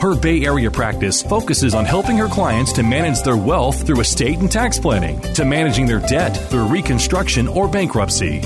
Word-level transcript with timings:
Her 0.00 0.14
Bay 0.14 0.44
Area 0.44 0.70
practice 0.70 1.22
focuses 1.22 1.74
on 1.74 1.84
helping 1.84 2.16
her 2.18 2.28
clients 2.28 2.72
to 2.74 2.84
manage 2.84 3.22
their 3.22 3.36
wealth 3.36 3.84
through 3.84 3.98
estate 3.98 4.38
and 4.38 4.50
tax 4.50 4.78
planning, 4.78 5.20
to 5.34 5.44
managing 5.44 5.86
their 5.86 5.98
debt 5.98 6.36
through 6.36 6.68
reconstruction 6.68 7.48
or 7.48 7.66
bankruptcy. 7.66 8.40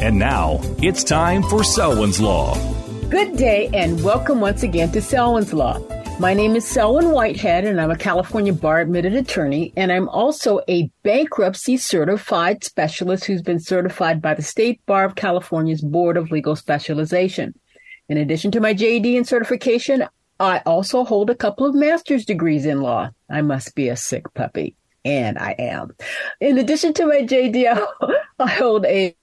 And 0.00 0.18
now, 0.18 0.58
it's 0.82 1.04
time 1.04 1.44
for 1.44 1.62
Selwyn's 1.62 2.18
Law. 2.18 2.58
Good 3.08 3.36
day, 3.36 3.70
and 3.72 4.02
welcome 4.02 4.40
once 4.40 4.64
again 4.64 4.90
to 4.90 5.00
Selwyn's 5.00 5.52
Law. 5.52 5.78
My 6.18 6.34
name 6.34 6.56
is 6.56 6.66
Selwyn 6.66 7.12
Whitehead, 7.12 7.64
and 7.64 7.80
I'm 7.80 7.92
a 7.92 7.96
California 7.96 8.52
bar 8.52 8.80
admitted 8.80 9.14
attorney, 9.14 9.72
and 9.76 9.92
I'm 9.92 10.08
also 10.08 10.60
a 10.68 10.90
bankruptcy 11.04 11.76
certified 11.76 12.64
specialist 12.64 13.26
who's 13.26 13.42
been 13.42 13.60
certified 13.60 14.20
by 14.20 14.34
the 14.34 14.42
State 14.42 14.84
Bar 14.86 15.04
of 15.04 15.14
California's 15.14 15.82
Board 15.82 16.16
of 16.16 16.32
Legal 16.32 16.56
Specialization. 16.56 17.54
In 18.08 18.18
addition 18.18 18.50
to 18.50 18.60
my 18.60 18.74
JD 18.74 19.16
and 19.16 19.24
certification, 19.24 20.08
I 20.40 20.62
also 20.64 21.04
hold 21.04 21.28
a 21.28 21.34
couple 21.34 21.66
of 21.66 21.74
master's 21.74 22.24
degrees 22.24 22.64
in 22.64 22.80
law. 22.80 23.10
I 23.28 23.42
must 23.42 23.74
be 23.74 23.90
a 23.90 23.96
sick 23.96 24.32
puppy. 24.32 24.74
And 25.04 25.38
I 25.38 25.54
am. 25.58 25.94
In 26.40 26.58
addition 26.58 26.94
to 26.94 27.06
my 27.06 27.22
JD, 27.22 27.66
I 28.38 28.48
hold 28.48 28.86
a 28.86 29.14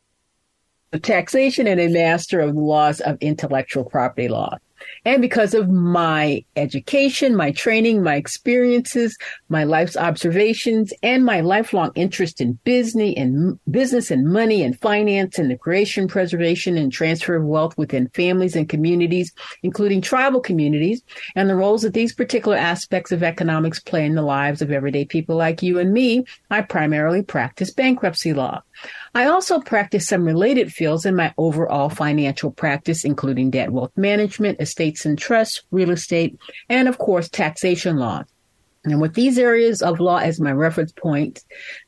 taxation 1.02 1.68
and 1.68 1.80
a 1.80 1.88
master 1.88 2.40
of 2.40 2.56
laws 2.56 3.02
of 3.02 3.18
intellectual 3.20 3.84
property 3.84 4.28
law. 4.28 4.58
And 5.06 5.22
because 5.22 5.54
of 5.54 5.70
my 5.70 6.44
education, 6.56 7.36
my 7.36 7.52
training, 7.52 8.04
my 8.04 8.16
experiences, 8.16 9.18
my 9.50 9.64
life's 9.64 9.96
observations, 9.96 10.94
and 11.04 11.24
my 11.24 11.42
lifelong 11.42 11.92
interest 11.96 12.42
in 12.42 12.54
business 12.64 13.14
and 13.18 13.60
business 13.70 14.12
and 14.12 14.28
money 14.32 14.64
and 14.64 14.80
finance 14.80 15.40
and 15.40 15.50
the 15.50 15.58
creation, 15.58 16.08
preservation, 16.08 16.78
and 16.78 16.92
transfer 16.92 17.36
of 17.36 17.44
wealth 17.44 17.78
within 17.78 18.10
families 18.10 18.56
and 18.56 18.70
communities, 18.70 19.32
including 19.64 20.02
tribal 20.02 20.42
communities, 20.42 21.02
and 21.36 21.50
the 21.50 21.56
roles 21.56 21.82
that 21.82 21.94
these 21.94 22.14
particular 22.14 22.58
aspects 22.58 23.12
of 23.12 23.24
economics 23.24 23.80
play 23.80 24.06
in 24.06 24.16
the 24.16 24.22
lives 24.22 24.62
of 24.62 24.72
everyday 24.72 25.06
people 25.06 25.36
like 25.36 25.62
you 25.62 25.80
and 25.80 25.94
me, 25.94 26.26
I 26.50 26.62
primarily 26.62 27.22
practice 27.22 27.72
bankruptcy 27.72 28.34
law. 28.34 28.62
I 29.18 29.26
also 29.26 29.60
practice 29.60 30.08
some 30.08 30.26
related 30.26 30.72
fields 30.72 31.04
in 31.04 31.16
my 31.16 31.34
overall 31.40 31.90
financial 31.90 32.52
practice, 32.52 33.04
including 33.04 33.50
debt 33.50 33.72
wealth 33.72 33.92
management, 33.98 34.62
estates 34.62 35.08
and 35.08 35.18
trusts, 35.18 35.64
real 35.72 35.90
estate, 35.90 36.38
and 36.70 36.88
of 36.88 37.00
course, 37.00 37.28
taxation 37.28 37.98
law. 37.98 38.26
And 38.86 39.02
with 39.02 39.16
these 39.16 39.40
areas 39.40 39.82
of 39.82 40.00
law 40.00 40.18
as 40.18 40.40
my 40.40 40.52
reference 40.52 40.92
point, 40.92 41.44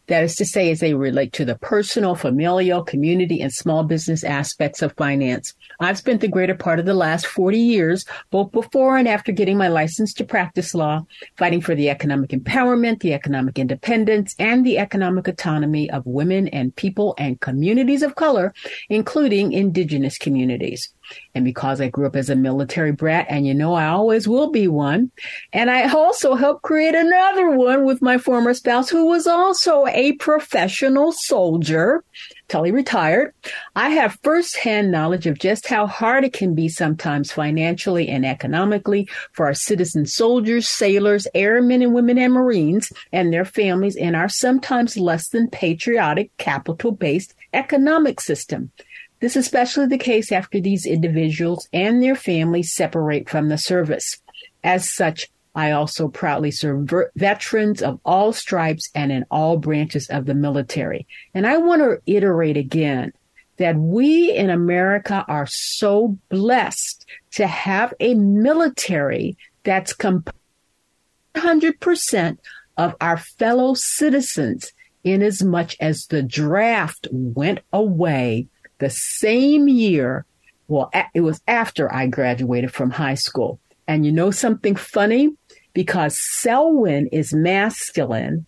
that 0.09 0.24
is 0.24 0.36
to 0.36 0.46
say, 0.46 0.70
as 0.72 0.80
they 0.80 0.94
relate 0.94 1.34
to 1.34 1.46
the 1.46 1.58
personal, 1.58 2.16
familial, 2.16 2.84
community, 2.84 3.42
and 3.42 3.53
small 3.53 3.84
business 3.84 4.24
aspects 4.24 4.81
of 4.81 4.94
finance. 4.97 5.53
I've 5.80 5.97
spent 5.97 6.22
the 6.22 6.28
greater 6.28 6.56
part 6.56 6.80
of 6.80 6.86
the 6.86 6.94
last 6.94 7.25
40 7.25 7.58
years, 7.58 8.06
both 8.30 8.52
before 8.52 8.97
and 8.97 9.08
after 9.08 9.31
getting 9.31 9.58
my 9.58 9.68
license 9.68 10.14
to 10.16 10.25
practice 10.25 10.75
law, 10.75 11.06
fighting 11.38 11.62
for 11.62 11.75
the 11.75 11.90
economic 11.90 12.31
empowerment, 12.31 13.00
the 13.00 13.14
economic 13.14 13.58
independence, 13.58 14.36
and 14.38 14.66
the 14.66 14.78
economic 14.78 15.28
autonomy 15.28 15.90
of 15.90 16.06
women 16.06 16.47
and 16.50 16.76
people 16.76 17.16
and 17.18 17.40
communities 17.40 18.03
of 18.03 18.16
color, 18.16 18.53
including 18.90 19.53
indigenous 19.53 20.18
communities. 20.18 20.94
And 21.36 21.46
because 21.46 21.81
I 21.81 21.90
grew 21.90 22.06
up 22.06 22.16
as 22.16 22.30
a 22.30 22.36
military 22.36 22.92
brat, 22.92 23.28
and 23.30 23.46
you 23.46 23.53
know 23.53 23.74
I 23.74 23.88
always 23.88 24.28
will 24.28 24.52
be 24.52 24.68
one, 24.68 25.12
and 25.53 25.70
I 25.70 25.90
also 25.94 26.36
helped 26.36 26.64
create 26.64 26.96
another 26.96 27.52
one 27.52 27.86
with 27.86 28.02
my 28.02 28.18
former 28.18 28.53
spouse 28.53 28.90
who 28.90 29.06
was 29.06 29.28
also 29.28 29.86
a 29.88 30.14
professional 30.14 31.12
soldier 31.12 32.03
till 32.50 32.64
he 32.64 32.72
retired. 32.72 33.34
I 33.75 33.90
have 33.90 34.20
firsthand 34.24 34.92
knowledge 34.92 35.28
of 35.28 35.40
just 35.40 35.68
how 35.68 35.88
hard 35.88 36.25
it 36.25 36.34
can 36.34 36.56
be 36.56 36.68
sometimes 36.68 37.31
financially 37.31 38.09
and 38.09 38.26
economically 38.26 39.08
for 39.31 39.46
our 39.46 39.53
citizen 39.53 40.06
soldiers, 40.06 40.68
sailors, 40.68 41.28
airmen 41.34 41.81
and 41.81 41.94
women 41.94 42.18
and 42.18 42.34
Marines 42.34 42.91
and 43.14 43.31
their 43.31 43.46
families 43.46 43.96
in 43.96 44.16
our 44.16 44.28
sometimes 44.28 44.97
less 44.97 45.30
than 45.30 45.50
patriotic 45.50 46.36
capital 46.38 46.91
based 46.91 47.36
economic 47.53 48.20
system. 48.20 48.72
This 49.19 49.35
is 49.35 49.46
especially 49.46 49.88
the 49.88 49.97
case 49.97 50.31
after 50.31 50.62
these 50.62 50.85
individuals 50.85 51.68
and 51.74 52.02
their 52.02 52.16
families 52.16 52.74
separate 52.74 53.30
from 53.30 53.50
the 53.50 53.57
service. 53.57 54.22
As 54.63 54.94
such, 54.94 55.30
I 55.56 55.72
also 55.72 56.07
proudly 56.07 56.52
serve 56.52 56.90
veterans 57.16 57.81
of 57.81 58.00
all 58.06 58.31
stripes 58.31 58.90
and 58.96 59.12
in 59.12 59.25
all 59.29 59.58
branches 59.58 60.08
of 60.09 60.25
the 60.25 60.34
military. 60.34 61.06
And 61.34 61.46
I 61.46 61.58
want 61.58 61.81
to 61.81 62.02
iterate 62.06 62.56
again 62.56 63.12
that 63.58 63.75
we 63.75 64.34
in 64.34 64.50
America 64.50 65.25
are 65.28 65.47
so 65.47 66.18
blessed 66.29 67.06
to 67.31 67.46
have 67.46 67.94
a 68.00 68.16
military 68.16 69.35
that's 69.63 69.91
100% 69.94 72.38
of 72.78 72.96
our 73.02 73.18
fellow 73.18 73.74
citizens 73.74 74.72
in 75.03 75.22
as 75.22 75.44
much 75.44 75.75
as 75.81 76.06
the 76.06 76.24
draft 76.24 77.06
went 77.12 77.59
away 77.74 78.47
the 78.79 78.90
same 78.90 79.67
year. 79.67 80.25
Well, 80.67 80.91
it 81.13 81.22
was 81.22 81.41
after 81.47 81.94
I 81.94 82.07
graduated 82.07 82.73
from 82.73 82.91
high 82.91 83.16
school. 83.16 83.59
And 83.88 84.06
you 84.06 84.12
know 84.12 84.31
something 84.31 84.75
funny? 84.75 85.29
Because 85.73 86.17
Selwyn 86.17 87.07
is 87.07 87.34
masculine. 87.34 88.45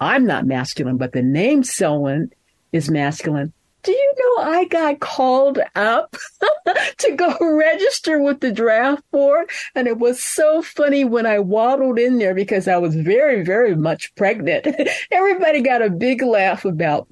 I'm 0.00 0.26
not 0.26 0.46
masculine, 0.46 0.96
but 0.96 1.12
the 1.12 1.22
name 1.22 1.62
Selwyn 1.62 2.30
is 2.72 2.90
masculine. 2.90 3.52
Do 3.84 3.92
you 3.92 4.14
know 4.16 4.44
I 4.44 4.64
got 4.64 5.00
called 5.00 5.58
up 5.74 6.16
to 6.98 7.12
go 7.16 7.36
register 7.56 8.18
with 8.20 8.40
the 8.40 8.50
draft 8.50 9.02
board? 9.10 9.50
And 9.74 9.86
it 9.86 9.98
was 9.98 10.22
so 10.22 10.62
funny 10.62 11.04
when 11.04 11.26
I 11.26 11.38
waddled 11.38 11.98
in 11.98 12.18
there 12.18 12.34
because 12.34 12.66
I 12.66 12.78
was 12.78 12.94
very, 12.94 13.44
very 13.44 13.76
much 13.76 14.14
pregnant. 14.14 14.66
Everybody 15.10 15.60
got 15.60 15.82
a 15.82 15.90
big 15.90 16.22
laugh 16.22 16.64
about 16.64 17.08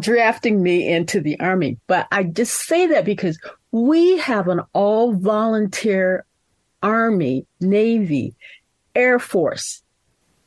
drafting 0.00 0.62
me 0.62 0.88
into 0.88 1.20
the 1.20 1.38
army. 1.40 1.78
But 1.86 2.08
I 2.10 2.24
just 2.24 2.66
say 2.66 2.86
that 2.88 3.04
because 3.04 3.38
we 3.70 4.18
have 4.18 4.48
an 4.48 4.60
all 4.72 5.12
volunteer 5.12 6.24
army, 6.82 7.46
navy, 7.60 8.34
air 8.94 9.18
force, 9.18 9.82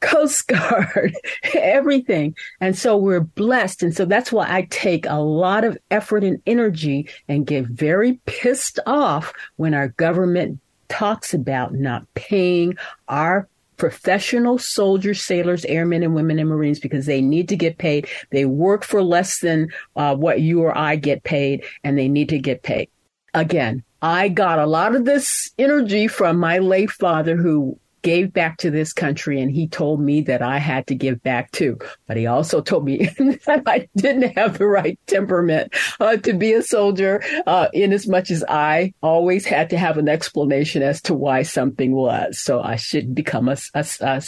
coast 0.01 0.47
guard, 0.47 1.15
everything. 1.53 2.35
And 2.61 2.77
so 2.77 2.97
we're 2.97 3.21
blessed. 3.21 3.83
And 3.83 3.95
so 3.95 4.05
that's 4.05 4.31
why 4.31 4.47
I 4.49 4.63
take 4.63 5.05
a 5.07 5.19
lot 5.19 5.63
of 5.63 5.77
effort 5.91 6.23
and 6.23 6.41
energy 6.45 7.09
and 7.27 7.47
get 7.47 7.65
very 7.65 8.19
pissed 8.25 8.79
off 8.85 9.33
when 9.55 9.73
our 9.73 9.89
government 9.89 10.59
talks 10.87 11.33
about 11.33 11.73
not 11.73 12.05
paying 12.13 12.77
our 13.07 13.47
professional 13.77 14.57
soldiers, 14.57 15.21
sailors, 15.21 15.65
airmen, 15.65 16.03
and 16.03 16.15
women 16.15 16.39
and 16.39 16.49
Marines 16.49 16.79
because 16.79 17.05
they 17.05 17.21
need 17.21 17.49
to 17.49 17.55
get 17.55 17.77
paid. 17.77 18.07
They 18.31 18.45
work 18.45 18.83
for 18.83 19.03
less 19.03 19.39
than 19.39 19.69
uh, 19.95 20.15
what 20.15 20.41
you 20.41 20.61
or 20.61 20.77
I 20.77 20.95
get 20.95 21.23
paid, 21.23 21.63
and 21.83 21.97
they 21.97 22.07
need 22.07 22.29
to 22.29 22.39
get 22.39 22.63
paid. 22.63 22.89
Again, 23.33 23.83
I 24.01 24.29
got 24.29 24.59
a 24.59 24.65
lot 24.65 24.95
of 24.95 25.05
this 25.05 25.51
energy 25.57 26.07
from 26.07 26.37
my 26.37 26.59
late 26.59 26.91
father 26.91 27.35
who 27.35 27.79
gave 28.05 28.31
back 28.31 28.57
to 28.57 28.69
this 28.69 28.93
country 28.93 29.41
and 29.41 29.51
he 29.51 29.67
told 29.67 29.99
me 29.99 30.21
that 30.21 30.43
I 30.43 30.59
had 30.59 30.85
to 30.87 30.95
give 30.95 31.23
back 31.23 31.51
too. 31.51 31.79
But 32.05 32.17
he 32.17 32.27
also 32.27 32.61
told 32.61 32.85
me 32.85 32.97
that 33.47 33.63
I 33.65 33.89
didn't 33.97 34.37
have 34.37 34.59
the 34.59 34.67
right 34.67 34.99
temperament 35.07 35.73
uh, 35.99 36.17
to 36.17 36.33
be 36.33 36.53
a 36.53 36.61
soldier 36.61 37.23
uh, 37.47 37.69
in 37.73 37.91
as 37.91 38.07
much 38.07 38.29
as 38.29 38.43
I 38.47 38.93
always 39.01 39.47
had 39.47 39.71
to 39.71 39.77
have 39.79 39.97
an 39.97 40.07
explanation 40.07 40.83
as 40.83 41.01
to 41.03 41.15
why 41.15 41.41
something 41.41 41.93
was. 41.93 42.37
So 42.37 42.61
I 42.61 42.75
should 42.75 43.15
become 43.15 43.49
a, 43.49 43.57
a, 43.73 43.83
a 44.01 44.21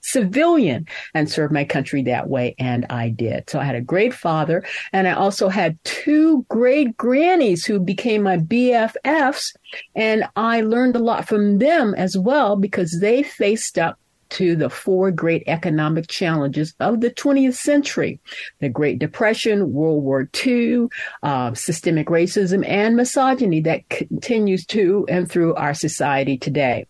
civilian 0.00 0.86
and 1.14 1.30
serve 1.30 1.50
my 1.50 1.64
country 1.64 2.02
that 2.02 2.28
way. 2.28 2.54
And 2.58 2.86
I 2.90 3.10
did. 3.10 3.48
So 3.48 3.60
I 3.60 3.64
had 3.64 3.74
a 3.74 3.80
great 3.80 4.14
father. 4.14 4.64
And 4.92 5.08
I 5.08 5.12
also 5.12 5.48
had 5.48 5.78
two 5.84 6.44
great 6.48 6.96
grannies 6.96 7.64
who 7.64 7.78
became 7.78 8.22
my 8.22 8.38
BFFs. 8.38 9.54
And 9.94 10.24
I 10.36 10.62
learned 10.62 10.96
a 10.96 11.00
lot 11.00 11.28
from 11.28 11.58
them 11.58 11.94
as 11.94 12.16
well 12.16 12.56
because 12.56 12.98
they 13.00 13.22
faced 13.22 13.78
up 13.78 13.98
to 14.30 14.56
the 14.56 14.70
four 14.70 15.10
great 15.10 15.42
economic 15.46 16.08
challenges 16.08 16.74
of 16.80 17.00
the 17.00 17.10
20th 17.10 17.54
century 17.54 18.20
the 18.60 18.68
Great 18.68 18.98
Depression, 18.98 19.72
World 19.72 20.02
War 20.02 20.28
II, 20.46 20.86
uh, 21.22 21.52
systemic 21.54 22.06
racism, 22.06 22.66
and 22.66 22.96
misogyny 22.96 23.60
that 23.62 23.88
continues 23.88 24.64
to 24.66 25.04
and 25.08 25.30
through 25.30 25.54
our 25.54 25.74
society 25.74 26.38
today. 26.38 26.86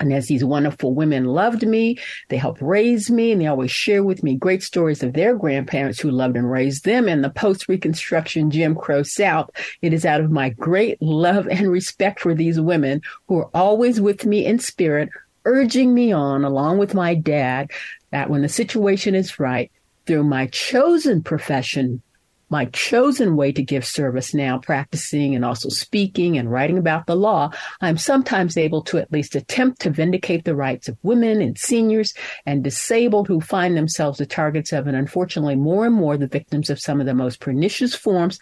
And 0.00 0.14
as 0.14 0.28
these 0.28 0.42
wonderful 0.42 0.94
women 0.94 1.26
loved 1.26 1.66
me, 1.66 1.98
they 2.30 2.38
helped 2.38 2.62
raise 2.62 3.10
me, 3.10 3.32
and 3.32 3.40
they 3.40 3.46
always 3.46 3.70
share 3.70 4.02
with 4.02 4.22
me 4.22 4.34
great 4.34 4.62
stories 4.62 5.02
of 5.02 5.12
their 5.12 5.36
grandparents 5.36 6.00
who 6.00 6.10
loved 6.10 6.36
and 6.36 6.50
raised 6.50 6.86
them 6.86 7.06
in 7.06 7.20
the 7.20 7.28
post 7.28 7.68
Reconstruction 7.68 8.50
Jim 8.50 8.74
Crow 8.74 9.02
South. 9.02 9.50
It 9.82 9.92
is 9.92 10.06
out 10.06 10.22
of 10.22 10.30
my 10.30 10.48
great 10.48 11.00
love 11.02 11.46
and 11.48 11.70
respect 11.70 12.20
for 12.20 12.34
these 12.34 12.58
women 12.58 13.02
who 13.28 13.38
are 13.38 13.50
always 13.52 14.00
with 14.00 14.24
me 14.24 14.46
in 14.46 14.58
spirit, 14.58 15.10
urging 15.44 15.92
me 15.92 16.12
on, 16.12 16.44
along 16.44 16.78
with 16.78 16.94
my 16.94 17.14
dad, 17.14 17.70
that 18.10 18.30
when 18.30 18.40
the 18.40 18.48
situation 18.48 19.14
is 19.14 19.38
right, 19.38 19.70
through 20.06 20.24
my 20.24 20.46
chosen 20.46 21.22
profession, 21.22 22.02
my 22.50 22.66
chosen 22.66 23.36
way 23.36 23.52
to 23.52 23.62
give 23.62 23.86
service 23.86 24.34
now, 24.34 24.58
practicing 24.58 25.34
and 25.34 25.44
also 25.44 25.68
speaking 25.68 26.36
and 26.36 26.50
writing 26.50 26.78
about 26.78 27.06
the 27.06 27.16
law, 27.16 27.50
I'm 27.80 27.96
sometimes 27.96 28.56
able 28.56 28.82
to 28.84 28.98
at 28.98 29.12
least 29.12 29.36
attempt 29.36 29.80
to 29.82 29.90
vindicate 29.90 30.44
the 30.44 30.56
rights 30.56 30.88
of 30.88 30.98
women 31.02 31.40
and 31.40 31.56
seniors 31.56 32.12
and 32.46 32.64
disabled 32.64 33.28
who 33.28 33.40
find 33.40 33.76
themselves 33.76 34.18
the 34.18 34.26
targets 34.26 34.72
of, 34.72 34.86
and 34.86 34.96
unfortunately 34.96 35.56
more 35.56 35.86
and 35.86 35.94
more 35.94 36.16
the 36.16 36.26
victims 36.26 36.70
of 36.70 36.80
some 36.80 37.00
of 37.00 37.06
the 37.06 37.14
most 37.14 37.40
pernicious 37.40 37.94
forms 37.94 38.40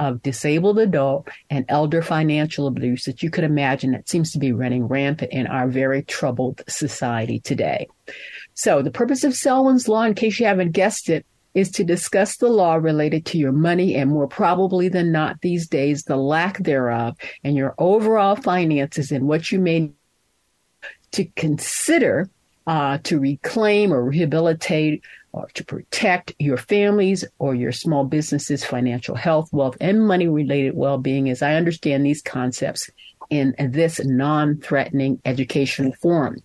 of 0.00 0.22
disabled 0.22 0.78
adult 0.78 1.28
and 1.50 1.66
elder 1.68 2.00
financial 2.00 2.66
abuse 2.66 3.04
that 3.04 3.22
you 3.22 3.30
could 3.30 3.44
imagine 3.44 3.92
that 3.92 4.08
seems 4.08 4.32
to 4.32 4.38
be 4.38 4.50
running 4.50 4.88
rampant 4.88 5.30
in 5.30 5.46
our 5.46 5.68
very 5.68 6.02
troubled 6.02 6.62
society 6.66 7.38
today. 7.38 7.86
So 8.54 8.80
the 8.80 8.90
purpose 8.90 9.24
of 9.24 9.34
Selwyn's 9.34 9.88
Law, 9.88 10.04
in 10.04 10.14
case 10.14 10.40
you 10.40 10.46
haven't 10.46 10.72
guessed 10.72 11.10
it, 11.10 11.26
is 11.54 11.70
to 11.70 11.84
discuss 11.84 12.36
the 12.36 12.48
law 12.48 12.74
related 12.74 13.26
to 13.26 13.38
your 13.38 13.52
money 13.52 13.94
and 13.96 14.10
more 14.10 14.28
probably 14.28 14.88
than 14.88 15.10
not 15.10 15.40
these 15.40 15.66
days, 15.66 16.04
the 16.04 16.16
lack 16.16 16.58
thereof 16.58 17.16
and 17.42 17.56
your 17.56 17.74
overall 17.78 18.36
finances 18.36 19.10
and 19.10 19.26
what 19.26 19.50
you 19.50 19.58
may 19.58 19.90
to 21.12 21.24
consider 21.36 22.30
uh, 22.66 22.98
to 22.98 23.18
reclaim 23.18 23.92
or 23.92 24.04
rehabilitate 24.04 25.02
or 25.32 25.48
to 25.54 25.64
protect 25.64 26.32
your 26.38 26.56
families 26.56 27.24
or 27.38 27.54
your 27.54 27.72
small 27.72 28.04
businesses' 28.04 28.64
financial 28.64 29.14
health, 29.14 29.48
wealth, 29.52 29.76
and 29.80 30.06
money 30.06 30.28
related 30.28 30.76
well 30.76 30.98
being, 30.98 31.28
as 31.28 31.42
I 31.42 31.54
understand 31.54 32.04
these 32.04 32.22
concepts 32.22 32.90
in 33.28 33.54
this 33.58 34.04
non 34.04 34.58
threatening 34.58 35.20
educational 35.24 35.92
forum. 35.94 36.42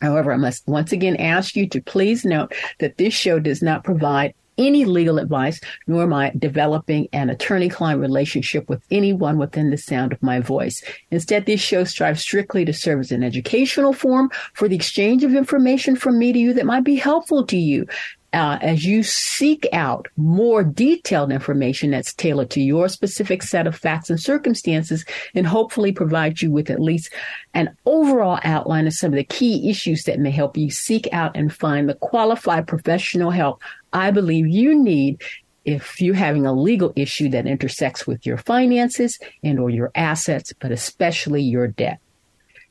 However, 0.00 0.32
I 0.32 0.36
must 0.36 0.66
once 0.66 0.92
again 0.92 1.16
ask 1.16 1.56
you 1.56 1.68
to 1.68 1.82
please 1.82 2.24
note 2.24 2.54
that 2.78 2.96
this 2.96 3.12
show 3.12 3.38
does 3.38 3.62
not 3.62 3.84
provide 3.84 4.34
any 4.60 4.84
legal 4.84 5.18
advice, 5.18 5.60
nor 5.86 6.02
am 6.02 6.12
I 6.12 6.32
developing 6.38 7.08
an 7.12 7.30
attorney 7.30 7.68
client 7.68 8.00
relationship 8.00 8.68
with 8.68 8.82
anyone 8.90 9.38
within 9.38 9.70
the 9.70 9.76
sound 9.76 10.12
of 10.12 10.22
my 10.22 10.40
voice. 10.40 10.82
Instead, 11.10 11.46
this 11.46 11.60
show 11.60 11.84
strives 11.84 12.20
strictly 12.20 12.64
to 12.64 12.72
serve 12.72 13.00
as 13.00 13.10
an 13.10 13.24
educational 13.24 13.92
forum 13.92 14.30
for 14.54 14.68
the 14.68 14.76
exchange 14.76 15.24
of 15.24 15.34
information 15.34 15.96
from 15.96 16.18
me 16.18 16.32
to 16.32 16.38
you 16.38 16.52
that 16.54 16.66
might 16.66 16.84
be 16.84 16.96
helpful 16.96 17.44
to 17.46 17.56
you 17.56 17.86
uh, 18.32 18.58
as 18.60 18.84
you 18.84 19.02
seek 19.02 19.66
out 19.72 20.08
more 20.16 20.62
detailed 20.62 21.32
information 21.32 21.90
that's 21.90 22.14
tailored 22.14 22.50
to 22.50 22.60
your 22.60 22.88
specific 22.88 23.42
set 23.42 23.66
of 23.66 23.76
facts 23.76 24.10
and 24.10 24.20
circumstances, 24.20 25.04
and 25.34 25.46
hopefully 25.46 25.92
provide 25.92 26.40
you 26.40 26.50
with 26.50 26.70
at 26.70 26.80
least 26.80 27.12
an 27.54 27.76
overall 27.86 28.38
outline 28.44 28.86
of 28.86 28.94
some 28.94 29.12
of 29.12 29.16
the 29.16 29.24
key 29.24 29.68
issues 29.68 30.04
that 30.04 30.20
may 30.20 30.30
help 30.30 30.56
you 30.56 30.70
seek 30.70 31.08
out 31.12 31.36
and 31.36 31.52
find 31.52 31.88
the 31.88 31.94
qualified 31.94 32.66
professional 32.66 33.30
help 33.30 33.60
I 33.92 34.10
believe 34.10 34.46
you 34.46 34.80
need 34.80 35.22
if 35.64 36.00
you're 36.00 36.14
having 36.14 36.46
a 36.46 36.52
legal 36.52 36.92
issue 36.96 37.28
that 37.30 37.46
intersects 37.46 38.06
with 38.06 38.24
your 38.24 38.38
finances 38.38 39.18
and 39.42 39.58
or 39.58 39.70
your 39.70 39.90
assets, 39.94 40.52
but 40.58 40.72
especially 40.72 41.42
your 41.42 41.68
debt. 41.68 41.98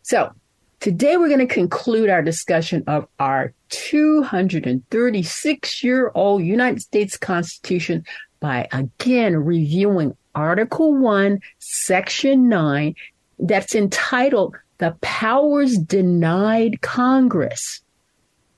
So 0.01 0.31
Today, 0.79 1.17
we're 1.17 1.27
going 1.27 1.45
to 1.45 1.53
conclude 1.53 2.09
our 2.09 2.21
discussion 2.21 2.85
of 2.87 3.05
our 3.19 3.53
236 3.67 5.83
year 5.83 6.09
old 6.15 6.41
United 6.41 6.79
States 6.79 7.17
Constitution 7.17 8.05
by 8.39 8.65
again 8.71 9.35
reviewing 9.35 10.15
Article 10.35 10.95
1, 10.95 11.41
Section 11.57 12.47
9, 12.47 12.95
that's 13.39 13.75
entitled 13.75 14.55
The 14.77 14.95
Powers 15.01 15.77
Denied 15.77 16.81
Congress. 16.81 17.81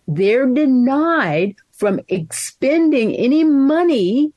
They're 0.07 0.45
denied 0.45 1.55
from 1.71 2.01
expending 2.07 3.15
any 3.15 3.43
money 3.43 4.31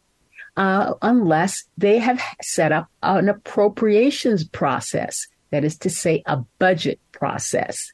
uh, 0.56 0.94
unless 1.02 1.64
they 1.76 1.98
have 1.98 2.22
set 2.40 2.72
up 2.72 2.88
an 3.02 3.28
appropriations 3.28 4.44
process. 4.44 5.26
That 5.54 5.64
is 5.64 5.78
to 5.78 5.88
say, 5.88 6.24
a 6.26 6.38
budget 6.58 6.98
process. 7.12 7.92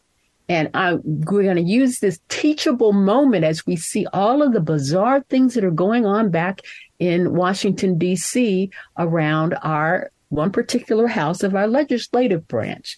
And 0.48 0.70
I, 0.72 0.94
we're 0.94 1.42
going 1.42 1.56
to 1.56 1.62
use 1.62 1.98
this 1.98 2.18
teachable 2.30 2.94
moment 2.94 3.44
as 3.44 3.66
we 3.66 3.76
see 3.76 4.06
all 4.14 4.40
of 4.40 4.54
the 4.54 4.62
bizarre 4.62 5.20
things 5.28 5.52
that 5.52 5.62
are 5.62 5.70
going 5.70 6.06
on 6.06 6.30
back 6.30 6.62
in 6.98 7.34
Washington, 7.34 7.98
D.C. 7.98 8.70
around 8.96 9.58
our 9.62 10.10
one 10.30 10.50
particular 10.50 11.06
house 11.06 11.42
of 11.42 11.54
our 11.54 11.66
legislative 11.66 12.48
branch. 12.48 12.96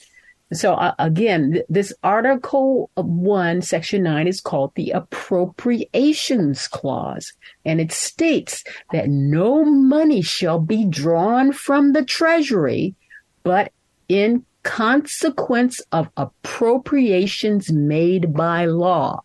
So 0.52 0.74
uh, 0.74 0.94
again, 1.00 1.54
th- 1.54 1.64
this 1.68 1.92
Article 2.04 2.88
1, 2.94 3.62
Section 3.62 4.04
9 4.04 4.28
is 4.28 4.40
called 4.40 4.70
the 4.76 4.92
Appropriations 4.92 6.68
Clause. 6.68 7.32
And 7.64 7.80
it 7.80 7.90
states 7.90 8.62
that 8.92 9.08
no 9.08 9.64
money 9.64 10.22
shall 10.22 10.60
be 10.60 10.84
drawn 10.84 11.50
from 11.52 11.94
the 11.94 12.04
Treasury, 12.04 12.94
but 13.42 13.72
in 14.08 14.44
consequence 14.62 15.80
of 15.92 16.08
appropriations 16.16 17.72
made 17.72 18.32
by 18.32 18.66
law 18.66 19.22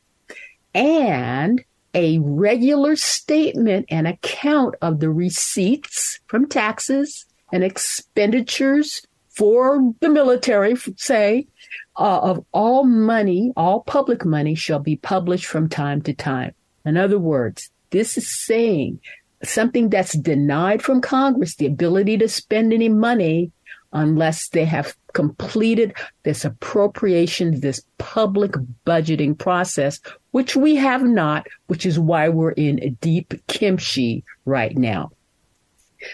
and 0.73 1.63
a 1.93 2.19
regular 2.19 2.95
statement 2.95 3.85
and 3.89 4.07
account 4.07 4.75
of 4.81 4.99
the 4.99 5.09
receipts 5.09 6.19
from 6.27 6.47
taxes 6.47 7.25
and 7.51 7.63
expenditures 7.63 9.01
for 9.29 9.93
the 9.99 10.09
military, 10.09 10.75
say, 10.97 11.47
uh, 11.97 12.19
of 12.19 12.45
all 12.51 12.83
money, 12.83 13.51
all 13.55 13.81
public 13.81 14.25
money 14.25 14.55
shall 14.55 14.79
be 14.79 14.95
published 14.95 15.45
from 15.45 15.69
time 15.69 16.01
to 16.01 16.13
time. 16.13 16.53
In 16.85 16.97
other 16.97 17.19
words, 17.19 17.69
this 17.89 18.17
is 18.17 18.29
saying 18.29 18.99
something 19.43 19.89
that's 19.89 20.17
denied 20.17 20.81
from 20.81 21.01
Congress, 21.01 21.55
the 21.55 21.65
ability 21.65 22.17
to 22.17 22.27
spend 22.27 22.73
any 22.73 22.89
money 22.89 23.51
unless 23.93 24.49
they 24.49 24.65
have 24.65 24.95
completed 25.17 25.95
this 26.21 26.45
appropriation, 26.45 27.59
this 27.59 27.81
public 27.97 28.51
budgeting 28.85 29.35
process, 29.35 29.99
which 30.29 30.55
we 30.55 30.75
have 30.75 31.03
not, 31.03 31.47
which 31.65 31.87
is 31.87 31.97
why 31.97 32.29
we're 32.29 32.51
in 32.51 32.95
deep 33.01 33.33
kimchi 33.47 34.23
right 34.45 34.77
now. 34.77 35.09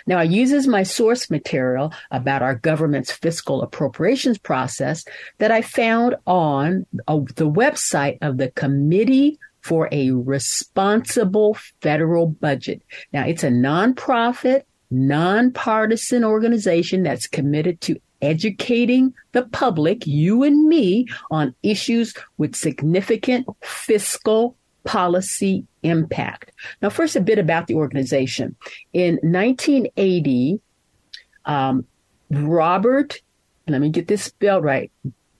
Now, 0.08 0.20
I 0.20 0.24
use 0.24 0.54
as 0.54 0.68
my 0.68 0.84
source 0.84 1.30
material 1.30 1.92
about 2.12 2.42
our 2.42 2.56
government's 2.56 3.12
fiscal 3.12 3.62
appropriations 3.62 4.38
process 4.38 5.04
that 5.40 5.52
I 5.52 5.62
found 5.62 6.16
on 6.26 6.86
uh, 7.06 7.20
the 7.36 7.52
website 7.52 8.20
of 8.22 8.38
the 8.38 8.52
Committee 8.52 9.38
for 9.60 9.90
a 9.92 10.12
Responsible 10.12 11.58
Federal 11.82 12.28
Budget. 12.28 12.82
Now, 13.12 13.26
it's 13.26 13.44
a 13.44 13.50
nonprofit 13.50 14.62
nonpartisan 14.94 16.24
organization 16.24 17.04
that's 17.04 17.28
committed 17.28 17.82
to 17.82 18.00
educating 18.24 19.14
the 19.34 19.44
public, 19.44 20.08
you 20.08 20.44
and 20.44 20.68
me, 20.68 21.08
on 21.30 21.54
issues 21.62 22.14
with 22.38 22.56
significant 22.56 23.46
fiscal 23.62 24.56
policy 24.86 25.66
impact. 25.84 26.52
Now, 26.82 26.90
first, 26.90 27.16
a 27.16 27.22
bit 27.22 27.40
about 27.40 27.68
the 27.68 27.76
organization. 27.76 28.56
In 28.94 29.16
1980, 29.22 30.60
um, 31.46 31.86
Robert, 32.32 33.22
let 33.68 33.82
me 33.82 33.90
get 33.90 34.08
this 34.08 34.24
spelled 34.24 34.64
right, 34.64 34.92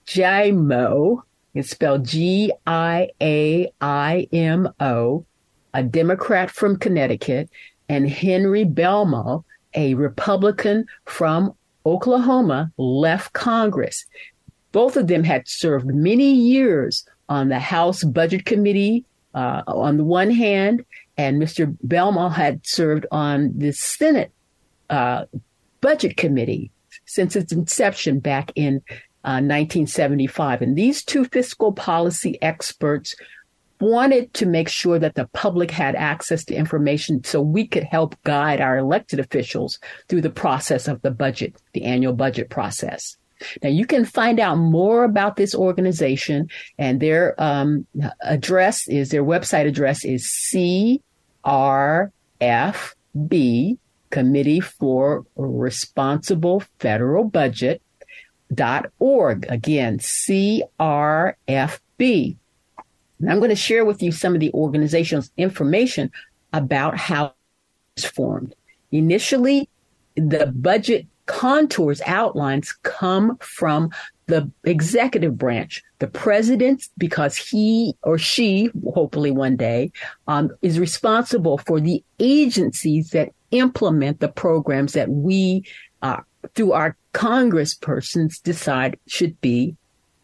Giaimo, 0.06 1.24
it's 1.54 1.70
spelled 1.70 2.06
G 2.06 2.52
I 2.66 3.10
A 3.22 3.72
I 3.80 4.28
M 4.32 4.70
O, 4.80 5.26
a 5.74 5.84
Democrat 5.84 6.50
from 6.50 6.78
Connecticut, 6.78 7.50
and 7.88 8.10
Henry 8.10 8.66
Bellmon, 8.66 9.44
a 9.76 9.94
Republican 9.94 10.86
from 11.06 11.56
Oklahoma, 11.86 12.72
left 12.78 13.34
Congress. 13.34 14.06
Both 14.72 14.98
of 14.98 15.08
them 15.08 15.24
had 15.24 15.48
served 15.48 15.86
many 15.86 16.34
years 16.34 17.06
on 17.30 17.50
the 17.50 17.60
House 17.60 18.04
Budget 18.04 18.46
Committee 18.46 19.06
uh, 19.34 19.64
on 19.68 19.98
the 19.98 20.04
one 20.04 20.32
hand, 20.32 20.86
and 21.18 21.42
Mr. 21.42 21.76
Bellmon 21.84 22.32
had 22.32 22.66
served 22.66 23.06
on 23.12 23.52
the 23.58 23.72
Senate 23.72 24.32
uh, 24.90 25.26
Budget 25.82 26.18
Committee 26.18 26.72
since 27.06 27.36
its 27.36 27.52
inception 27.52 28.20
back 28.20 28.52
in 28.56 28.82
uh, 29.26 29.40
1975. 29.40 30.62
And 30.62 30.76
these 30.76 31.04
two 31.04 31.26
fiscal 31.26 31.72
policy 31.72 32.38
experts 32.42 33.16
wanted 33.84 34.34
to 34.36 34.46
make 34.46 34.70
sure 34.70 34.98
that 35.00 35.16
the 35.16 35.28
public 35.34 35.70
had 35.70 35.96
access 35.96 36.46
to 36.46 36.56
information 36.56 37.24
so 37.24 37.42
we 37.42 37.68
could 37.68 37.84
help 37.84 38.16
guide 38.24 38.62
our 38.62 38.78
elected 38.78 39.20
officials 39.20 39.80
through 40.08 40.22
the 40.22 40.30
process 40.30 40.88
of 40.88 41.02
the 41.02 41.12
budget, 41.12 41.56
the 41.74 41.84
annual 41.84 42.14
budget 42.14 42.50
process. 42.50 43.18
Now 43.62 43.70
you 43.70 43.86
can 43.86 44.06
find 44.06 44.40
out 44.40 44.56
more 44.56 45.04
about 45.04 45.36
this 45.36 45.54
organization 45.54 46.48
and 46.78 47.00
their 47.00 47.36
um, 47.42 47.86
address 48.22 48.88
is 48.88 49.10
their 49.10 49.24
website 49.24 49.68
address 49.68 50.06
is 50.06 50.26
CRFB 50.54 51.00
Committee 54.10 54.60
for 54.60 55.26
Responsible 55.36 56.64
Federal 56.80 57.26
Budget 57.26 57.82
dot 58.54 58.86
org 59.00 59.46
again 59.50 59.98
CRFB. 59.98 60.68
And 63.24 63.32
I'm 63.32 63.40
going 63.40 63.50
to 63.52 63.56
share 63.56 63.86
with 63.86 64.04
you 64.04 64.12
some 64.12 64.34
of 64.34 64.42
the 64.42 64.52
organization's 64.52 65.32
information 65.38 66.12
about 66.52 66.98
how 66.98 67.34
it's 67.96 68.06
formed. 68.06 68.54
Initially, 68.92 69.70
the 70.16 70.48
budget 70.48 71.08
contours, 71.26 72.02
outlines 72.06 72.74
come 72.84 73.38
from 73.38 73.92
the 74.26 74.52
executive 74.66 75.38
branch. 75.38 75.82
The 76.00 76.08
president, 76.08 76.90
because 76.98 77.38
he 77.38 77.96
or 78.04 78.18
she, 78.18 78.70
hopefully 78.94 79.32
one 79.32 79.56
day, 79.56 79.94
um, 80.28 80.50
is 80.62 80.78
responsible 80.78 81.60
for 81.60 81.80
the 81.80 82.04
agencies 82.20 83.12
that 83.12 83.32
implement 83.52 84.20
the 84.20 84.28
programs 84.28 84.92
that 84.94 85.08
we, 85.08 85.64
uh, 86.02 86.20
through 86.56 86.74
our 86.74 86.98
congresspersons, 87.14 88.44
decide 88.44 89.00
should 89.08 89.40
be 89.40 89.78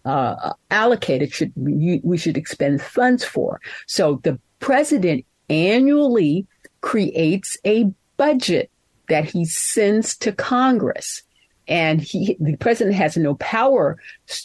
uh, 0.06 0.54
allocated, 0.72 1.34
should 1.34 1.52
we, 1.56 2.18
should 2.18 2.38
expend 2.38 2.82
funds 2.82 3.24
for. 3.24 3.60
So 3.88 4.20
the 4.24 4.40
president 4.60 5.26
annually 5.50 6.48
creates 6.82 7.58
a 7.66 7.92
budget 8.18 8.70
that 9.08 9.26
he 9.26 9.46
sends 9.46 10.16
to 10.18 10.32
Congress. 10.32 11.24
And 11.68 12.02
he, 12.02 12.36
the 12.40 12.58
president 12.58 12.96
has 12.96 13.18
no 13.18 13.36
power 13.36 13.98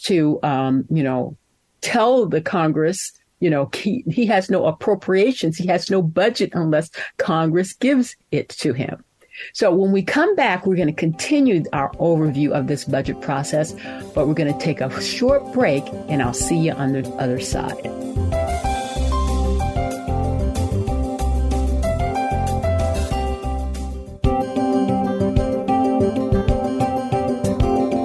to, 0.03 0.39
um, 0.43 0.85
you 0.89 1.03
know, 1.03 1.37
tell 1.81 2.25
the 2.25 2.41
Congress, 2.41 3.11
you 3.39 3.49
know, 3.49 3.69
he, 3.73 4.03
he 4.07 4.25
has 4.27 4.49
no 4.49 4.65
appropriations. 4.65 5.57
He 5.57 5.67
has 5.67 5.89
no 5.89 6.01
budget 6.01 6.51
unless 6.53 6.89
Congress 7.17 7.73
gives 7.73 8.15
it 8.31 8.49
to 8.49 8.73
him. 8.73 9.03
So 9.53 9.73
when 9.73 9.91
we 9.91 10.03
come 10.03 10.35
back, 10.35 10.65
we're 10.65 10.75
going 10.75 10.87
to 10.87 10.93
continue 10.93 11.63
our 11.73 11.91
overview 11.93 12.51
of 12.51 12.67
this 12.67 12.85
budget 12.85 13.21
process, 13.21 13.73
but 14.13 14.27
we're 14.27 14.33
going 14.33 14.51
to 14.51 14.59
take 14.59 14.81
a 14.81 15.01
short 15.01 15.53
break 15.53 15.83
and 16.07 16.21
I'll 16.21 16.33
see 16.33 16.57
you 16.57 16.71
on 16.71 16.93
the 16.93 17.07
other 17.15 17.39
side. 17.39 17.83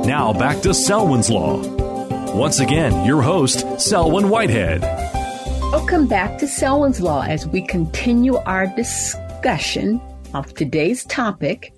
Now 0.06 0.32
back 0.32 0.60
to 0.62 0.74
Selwyn's 0.74 1.30
Law. 1.30 1.62
Once 2.34 2.60
again, 2.60 3.04
your 3.04 3.22
host, 3.22 3.80
Selwyn 3.80 4.28
Whitehead. 4.28 4.82
Welcome 5.72 6.06
back 6.06 6.38
to 6.38 6.48
Selwyn's 6.48 7.00
Law 7.00 7.22
as 7.22 7.46
we 7.46 7.62
continue 7.62 8.36
our 8.36 8.66
discussion 8.66 10.00
of 10.34 10.54
today's 10.54 11.04
topic. 11.04 11.72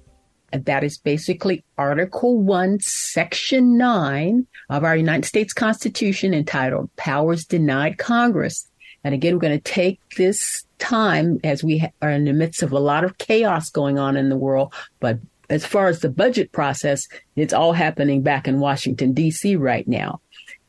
And 0.52 0.64
that 0.66 0.84
is 0.84 0.98
basically 0.98 1.64
Article 1.78 2.38
1, 2.38 2.80
Section 2.80 3.78
9 3.78 4.46
of 4.68 4.84
our 4.84 4.96
United 4.96 5.24
States 5.24 5.52
Constitution 5.52 6.34
entitled 6.34 6.94
Powers 6.96 7.44
Denied 7.44 7.98
Congress. 7.98 8.68
And 9.04 9.14
again, 9.14 9.34
we're 9.34 9.40
going 9.40 9.58
to 9.58 9.72
take 9.72 10.00
this 10.16 10.64
time 10.78 11.40
as 11.42 11.64
we 11.64 11.88
are 12.02 12.10
in 12.10 12.24
the 12.24 12.32
midst 12.32 12.62
of 12.62 12.72
a 12.72 12.78
lot 12.78 13.04
of 13.04 13.18
chaos 13.18 13.70
going 13.70 13.98
on 13.98 14.16
in 14.16 14.28
the 14.28 14.36
world, 14.36 14.74
but 15.00 15.18
as 15.48 15.66
far 15.66 15.88
as 15.88 16.00
the 16.00 16.08
budget 16.08 16.52
process, 16.52 17.08
it's 17.36 17.52
all 17.52 17.72
happening 17.72 18.22
back 18.22 18.48
in 18.48 18.60
Washington, 18.60 19.12
D.C. 19.12 19.56
right 19.56 19.86
now. 19.86 20.20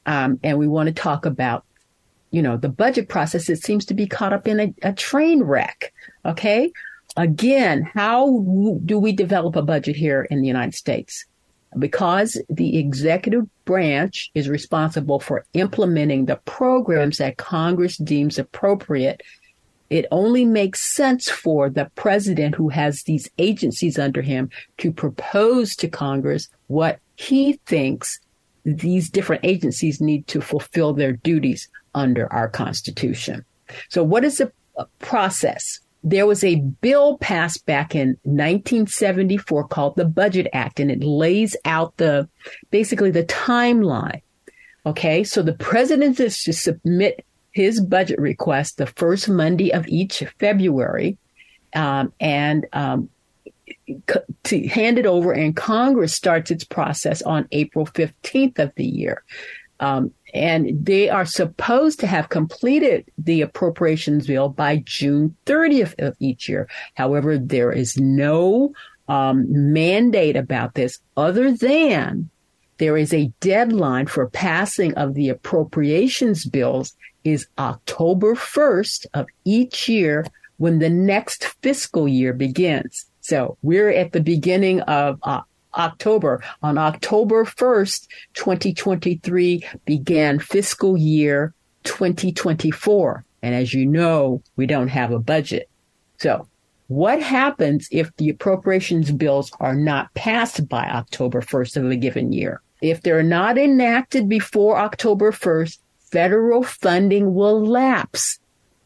Um, 0.06 0.40
and 0.44 0.58
we 0.58 0.68
want 0.68 0.88
to 0.88 0.94
talk 0.94 1.26
about, 1.26 1.64
you 2.32 2.42
know, 2.42 2.58
the 2.58 2.70
budget 2.70 3.08
process. 3.08 3.50
It 3.50 3.64
seems 3.64 3.86
to 3.86 3.94
be 3.94 4.08
caught 4.08 4.34
up 4.34 4.48
in 4.48 4.60
a, 4.60 4.74
a 4.82 4.94
train 4.94 5.44
wreck. 5.44 5.94
Okay. 6.26 6.72
Again, 7.16 7.84
how 7.94 8.44
do 8.86 8.98
we 8.98 9.12
develop 9.12 9.56
a 9.56 9.62
budget 9.62 9.96
here 9.96 10.24
in 10.30 10.42
the 10.42 10.48
United 10.48 10.74
States? 10.74 11.26
Because 11.78 12.42
the 12.50 12.78
executive 12.78 13.48
branch 13.66 14.32
is 14.36 14.50
responsible 14.50 15.20
for 15.20 15.46
implementing 15.54 16.26
the 16.26 16.38
programs 16.38 17.18
that 17.18 17.38
Congress 17.38 17.98
deems 17.98 18.38
appropriate 18.38 19.22
it 19.94 20.08
only 20.10 20.44
makes 20.44 20.96
sense 20.96 21.30
for 21.30 21.70
the 21.70 21.86
president 21.94 22.56
who 22.56 22.70
has 22.70 23.04
these 23.04 23.30
agencies 23.38 24.00
under 24.00 24.24
him 24.24 24.50
to 24.80 24.92
propose 24.92 25.76
to 25.76 25.88
Congress 25.88 26.50
what 26.66 27.00
he 27.16 27.60
thinks 27.68 28.20
these 28.66 29.08
different 29.12 29.46
agencies 29.46 30.02
need 30.02 30.26
to 30.26 30.42
fulfill 30.42 30.94
their 30.94 31.12
duties 31.12 31.70
under 31.94 32.32
our 32.34 32.50
Constitution. 32.50 33.46
So, 33.90 34.04
what 34.04 34.24
is 34.24 34.40
the 34.40 34.52
uh, 34.80 34.86
process? 34.98 35.80
There 36.04 36.26
was 36.26 36.44
a 36.44 36.56
bill 36.56 37.18
passed 37.18 37.66
back 37.66 37.96
in 37.96 38.18
1974 38.24 39.68
called 39.68 39.96
the 39.96 40.06
Budget 40.06 40.48
Act, 40.52 40.80
and 40.80 40.92
it 40.92 41.04
lays 41.04 41.56
out 41.66 41.96
the 41.98 42.28
basically 42.72 43.12
the 43.12 43.24
timeline. 43.24 44.22
Okay, 44.86 45.24
so 45.24 45.42
the 45.42 45.54
president 45.54 46.20
is 46.20 46.44
to 46.44 46.52
submit 46.52 47.26
his 47.52 47.80
budget 47.80 48.20
request 48.20 48.78
the 48.78 48.88
first 48.88 49.30
Monday 49.30 49.72
of 49.72 49.88
each 49.88 50.24
February, 50.40 51.18
um, 51.74 52.12
and 52.20 52.66
um, 52.74 53.10
to 54.44 54.68
hand 54.68 55.00
it 55.00 55.06
over, 55.06 55.32
and 55.32 55.56
Congress 55.56 56.14
starts 56.14 56.52
its 56.52 56.64
process 56.64 57.22
on 57.22 57.48
April 57.52 57.86
15th 57.86 58.60
of 58.60 58.74
the 58.76 58.86
year. 58.86 59.24
Um, 59.84 60.14
and 60.34 60.86
they 60.86 61.10
are 61.10 61.26
supposed 61.26 62.00
to 62.00 62.08
have 62.08 62.30
completed 62.30 63.06
the 63.18 63.42
appropriations 63.42 64.28
bill 64.28 64.48
by 64.48 64.78
June 64.86 65.36
30th 65.46 65.94
of 66.00 66.16
each 66.20 66.48
year. 66.48 66.70
However, 66.94 67.38
there 67.38 67.72
is 67.72 67.98
no 67.98 68.74
um, 69.10 69.46
mandate 69.50 70.38
about 70.38 70.76
this 70.76 71.00
other 71.18 71.52
than 71.52 72.30
there 72.78 72.96
is 72.96 73.14
a 73.14 73.32
deadline 73.42 74.08
for 74.08 74.30
passing 74.30 74.94
of 74.94 75.16
the 75.16 75.28
appropriations 75.28 76.46
bills 76.46 76.96
is 77.26 77.46
October 77.58 78.36
1st 78.36 79.06
of 79.14 79.28
each 79.44 79.90
year 79.90 80.26
when 80.58 80.80
the 80.80 80.90
next 80.90 81.46
fiscal 81.62 82.08
year 82.08 82.32
begins. 82.32 83.06
So 83.20 83.58
we're 83.62 83.90
at 83.90 84.14
the 84.14 84.22
beginning 84.22 84.80
of 84.82 85.20
uh, 85.24 85.42
October. 85.76 86.44
On 86.62 86.78
October 86.78 87.46
1st, 87.46 88.08
2023 88.34 89.66
began 89.86 90.40
fiscal 90.40 90.98
year 90.98 91.54
2024. 91.84 93.26
And 93.42 93.56
as 93.56 93.74
you 93.74 93.86
know, 93.86 94.42
we 94.56 94.66
don't 94.66 94.88
have 94.88 95.12
a 95.12 95.20
budget. 95.20 95.70
So 96.18 96.48
what 96.88 97.22
happens 97.22 97.88
if 97.92 98.16
the 98.18 98.30
appropriations 98.30 99.12
bills 99.12 99.52
are 99.60 99.76
not 99.76 100.14
passed 100.14 100.68
by 100.70 100.84
October 100.86 101.42
1st 101.42 101.78
of 101.78 101.92
a 101.92 101.96
given 101.96 102.32
year? 102.32 102.62
If 102.82 103.02
they're 103.02 103.24
not 103.24 103.58
enacted 103.58 104.28
before 104.28 104.78
October 104.78 105.32
1st, 105.32 105.80
federal 106.12 106.64
funding 106.64 107.34
will 107.34 107.66
lapse, 107.66 108.40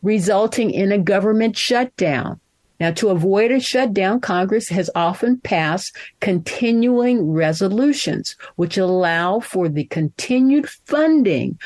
resulting 0.03 0.71
in 0.71 0.91
a 0.91 0.97
government 0.97 1.57
shutdown. 1.57 2.39
Now, 2.79 2.91
to 2.91 3.09
avoid 3.09 3.51
a 3.51 3.59
shutdown, 3.59 4.19
Congress 4.19 4.69
has 4.69 4.89
often 4.93 5.39
passed 5.39 5.95
continuing 6.19 7.31
resolutions, 7.31 8.35
which 8.55 8.77
allow 8.77 9.39
for 9.39 9.67
the 9.67 9.85
continued 9.85 10.69
funding 10.69 11.57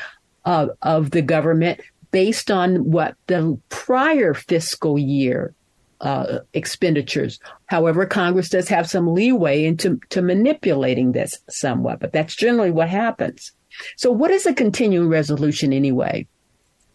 of, 0.44 0.70
of 0.80 1.10
the 1.10 1.22
government 1.22 1.80
based 2.10 2.50
on 2.50 2.90
what 2.90 3.16
the 3.26 3.58
prior 3.68 4.34
fiscal 4.34 4.98
year 4.98 5.54
uh, 6.00 6.40
expenditures. 6.52 7.38
However, 7.66 8.06
Congress 8.06 8.48
does 8.48 8.68
have 8.68 8.88
some 8.88 9.14
leeway 9.14 9.64
into 9.64 10.00
to 10.10 10.20
manipulating 10.20 11.12
this 11.12 11.38
somewhat, 11.48 12.00
but 12.00 12.12
that's 12.12 12.34
generally 12.34 12.72
what 12.72 12.88
happens. 12.88 13.52
So 13.96 14.10
what 14.10 14.30
is 14.30 14.44
a 14.44 14.52
continuing 14.52 15.08
resolution 15.08 15.72
anyway? 15.72 16.26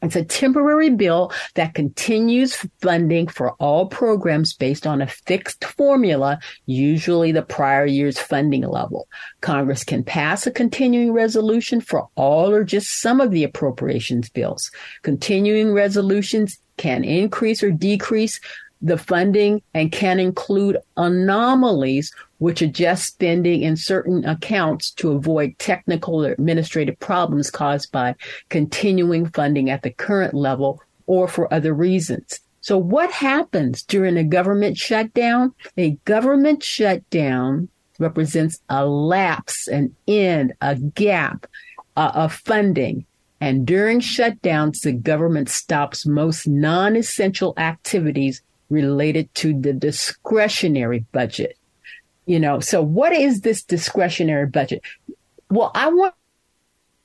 It's 0.01 0.15
a 0.15 0.23
temporary 0.23 0.91
bill 0.91 1.31
that 1.55 1.73
continues 1.73 2.55
funding 2.81 3.27
for 3.27 3.51
all 3.53 3.87
programs 3.87 4.53
based 4.53 4.85
on 4.85 5.01
a 5.01 5.07
fixed 5.07 5.63
formula, 5.63 6.39
usually 6.65 7.31
the 7.31 7.41
prior 7.41 7.85
year's 7.85 8.19
funding 8.19 8.61
level. 8.61 9.07
Congress 9.41 9.83
can 9.83 10.03
pass 10.03 10.45
a 10.45 10.51
continuing 10.51 11.13
resolution 11.13 11.81
for 11.81 12.07
all 12.15 12.51
or 12.51 12.63
just 12.63 13.01
some 13.01 13.19
of 13.19 13.31
the 13.31 13.43
appropriations 13.43 14.29
bills. 14.29 14.69
Continuing 15.01 15.73
resolutions 15.73 16.59
can 16.77 17.03
increase 17.03 17.63
or 17.63 17.71
decrease 17.71 18.39
the 18.81 18.97
funding 18.97 19.61
and 19.73 19.91
can 19.91 20.19
include 20.19 20.77
anomalies 20.97 22.13
which 22.39 22.61
adjust 22.61 23.05
spending 23.05 23.61
in 23.61 23.75
certain 23.75 24.23
accounts 24.25 24.91
to 24.91 25.11
avoid 25.11 25.57
technical 25.57 26.25
or 26.25 26.31
administrative 26.31 26.99
problems 26.99 27.49
caused 27.49 27.91
by 27.91 28.15
continuing 28.49 29.27
funding 29.29 29.69
at 29.69 29.81
the 29.81 29.91
current 29.91 30.33
level 30.33 30.81
or 31.07 31.27
for 31.27 31.51
other 31.53 31.73
reasons. 31.73 32.39
So 32.61 32.77
what 32.77 33.11
happens 33.11 33.83
during 33.83 34.17
a 34.17 34.23
government 34.23 34.77
shutdown? 34.77 35.53
A 35.77 35.91
government 36.05 36.61
shutdown 36.61 37.69
represents 37.97 38.59
a 38.69 38.85
lapse, 38.85 39.67
an 39.67 39.95
end, 40.07 40.53
a 40.61 40.75
gap 40.75 41.47
uh, 41.95 42.11
of 42.13 42.33
funding. 42.33 43.05
And 43.39 43.65
during 43.65 43.99
shutdowns, 43.99 44.81
the 44.81 44.93
government 44.93 45.49
stops 45.49 46.05
most 46.05 46.47
non-essential 46.47 47.53
activities 47.57 48.41
related 48.69 49.33
to 49.35 49.59
the 49.59 49.73
discretionary 49.73 51.05
budget. 51.11 51.57
You 52.27 52.39
know, 52.39 52.59
so 52.59 52.81
what 52.81 53.13
is 53.13 53.41
this 53.41 53.63
discretionary 53.63 54.45
budget? 54.45 54.81
Well, 55.49 55.71
I 55.73 55.87
want 55.87 56.13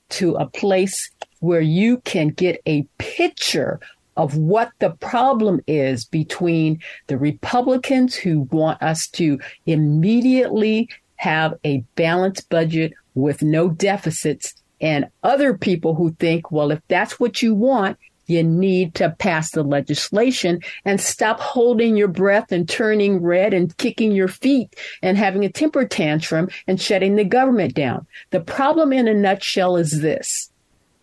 to 0.09 0.35
a 0.35 0.45
place 0.45 1.09
where 1.39 1.61
you 1.61 1.97
can 2.01 2.27
get 2.27 2.61
a 2.65 2.83
picture 2.97 3.79
of 4.15 4.37
what 4.37 4.71
the 4.79 4.91
problem 4.91 5.59
is 5.65 6.05
between 6.05 6.79
the 7.07 7.17
Republicans 7.17 8.15
who 8.15 8.41
want 8.51 8.81
us 8.83 9.07
to 9.07 9.39
immediately 9.65 10.89
have 11.15 11.53
a 11.65 11.79
balanced 11.95 12.49
budget 12.49 12.93
with 13.15 13.41
no 13.41 13.69
deficits 13.69 14.53
and 14.81 15.07
other 15.23 15.57
people 15.57 15.95
who 15.95 16.11
think, 16.19 16.51
well, 16.51 16.69
if 16.69 16.81
that's 16.89 17.19
what 17.19 17.41
you 17.41 17.55
want, 17.55 17.97
you 18.33 18.43
need 18.43 18.95
to 18.95 19.15
pass 19.19 19.51
the 19.51 19.63
legislation 19.63 20.59
and 20.85 20.99
stop 20.99 21.39
holding 21.39 21.95
your 21.95 22.07
breath 22.07 22.51
and 22.51 22.67
turning 22.67 23.21
red 23.21 23.53
and 23.53 23.75
kicking 23.77 24.11
your 24.11 24.27
feet 24.27 24.75
and 25.01 25.17
having 25.17 25.45
a 25.45 25.51
temper 25.51 25.85
tantrum 25.85 26.49
and 26.67 26.81
shutting 26.81 27.15
the 27.15 27.23
government 27.23 27.73
down. 27.73 28.05
The 28.31 28.41
problem 28.41 28.91
in 28.91 29.07
a 29.07 29.13
nutshell 29.13 29.77
is 29.77 30.01
this. 30.01 30.49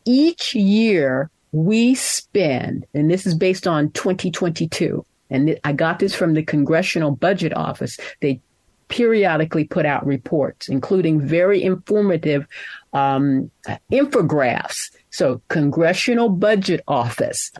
Each 0.05 0.55
year 0.55 1.31
we 1.53 1.95
spend, 1.95 2.87
and 2.95 3.11
this 3.11 3.27
is 3.27 3.35
based 3.35 3.67
on 3.67 3.91
2022, 3.93 5.05
and 5.31 5.59
I 5.65 5.73
got 5.73 5.99
this 5.99 6.15
from 6.15 6.35
the 6.35 6.43
Congressional 6.43 7.13
Budget 7.13 7.57
Office. 7.57 7.99
They 8.21 8.41
periodically 8.89 9.65
put 9.65 9.87
out 9.87 10.05
reports, 10.05 10.69
including 10.69 11.21
very 11.21 11.63
informative 11.63 12.47
um, 12.93 13.51
infographics. 13.91 14.91
So, 15.11 15.43
Congressional 15.49 16.29
Budget 16.29 16.83
Office. 16.87 17.53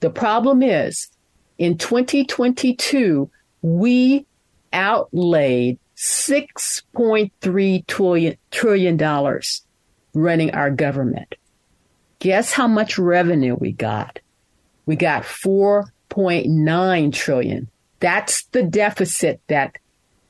The 0.00 0.10
problem 0.10 0.62
is 0.62 1.08
in 1.58 1.78
2022, 1.78 3.30
we 3.62 4.26
outlaid 4.72 5.78
$6.3 5.96 7.86
trillion, 7.86 8.36
trillion 8.50 8.96
dollars 8.96 9.62
running 10.14 10.50
our 10.52 10.70
government. 10.70 11.34
Guess 12.18 12.52
how 12.52 12.66
much 12.66 12.98
revenue 12.98 13.54
we 13.54 13.72
got? 13.72 14.18
We 14.86 14.96
got 14.96 15.22
4.9 15.24 17.12
trillion. 17.12 17.68
That's 18.00 18.44
the 18.46 18.62
deficit 18.62 19.40
that 19.48 19.78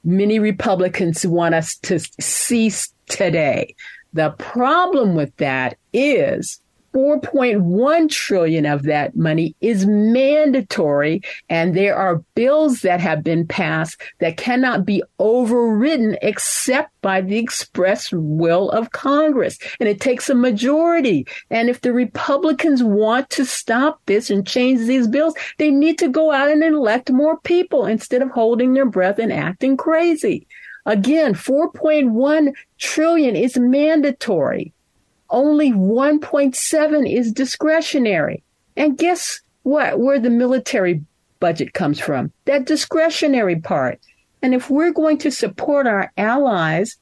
many 0.04 0.38
Republicans 0.38 1.26
want 1.26 1.54
us 1.54 1.76
to 1.78 1.99
cease 2.21 2.93
today. 3.09 3.75
The 4.12 4.31
problem 4.31 5.14
with 5.14 5.37
that 5.37 5.76
is 5.93 6.61
4.1 6.94 8.08
trillion 8.08 8.66
of 8.66 8.84
that 8.84 9.16
money 9.16 9.56
is 9.60 9.84
mandatory 9.84 11.22
and 11.48 11.74
there 11.74 11.96
are 11.96 12.22
bills 12.36 12.82
that 12.82 13.00
have 13.00 13.24
been 13.24 13.46
passed 13.46 14.00
that 14.20 14.36
cannot 14.36 14.84
be 14.84 15.02
overridden 15.18 16.16
except 16.22 16.92
by 17.02 17.20
the 17.20 17.36
express 17.36 18.12
will 18.12 18.71
of 18.71 18.92
Congress. 18.92 19.58
And 19.80 19.88
it 19.88 20.00
takes 20.00 20.30
a 20.30 20.34
majority. 20.34 21.26
And 21.50 21.69
if 21.69 21.80
the 21.80 21.92
Republicans 21.92 22.82
want 22.82 23.28
to 23.30 23.45
stop 23.45 24.00
this 24.06 24.30
and 24.30 24.47
change 24.47 24.86
these 24.86 25.08
bills 25.08 25.34
they 25.58 25.71
need 25.71 25.99
to 25.99 26.08
go 26.08 26.30
out 26.30 26.49
and 26.49 26.62
elect 26.62 27.10
more 27.10 27.38
people 27.40 27.86
instead 27.86 28.23
of 28.23 28.30
holding 28.30 28.75
their 28.75 28.86
breath 28.86 29.19
and 29.19 29.32
acting 29.32 29.76
crazy. 29.76 30.47
Again 30.86 31.34
4.1 31.34 32.52
trillion 32.78 33.34
is 33.34 33.58
mandatory 33.58 34.74
only 35.30 35.73
1.7 35.73 37.13
is 37.13 37.32
discretionary. 37.32 38.43
And 38.76 38.99
guess 38.99 39.41
what? 39.63 39.99
Where 39.99 40.19
the 40.19 40.30
military 40.30 41.02
budget 41.41 41.75
comes 41.75 42.00
from? 42.00 42.32
That 42.45 42.67
discretionary 42.67 43.60
part. 43.60 44.00
And 44.43 44.54
if 44.54 44.71
we're 44.71 44.93
going 44.93 45.19
to 45.19 45.30
support 45.30 45.87
our 45.87 46.13
allies, 46.17 46.97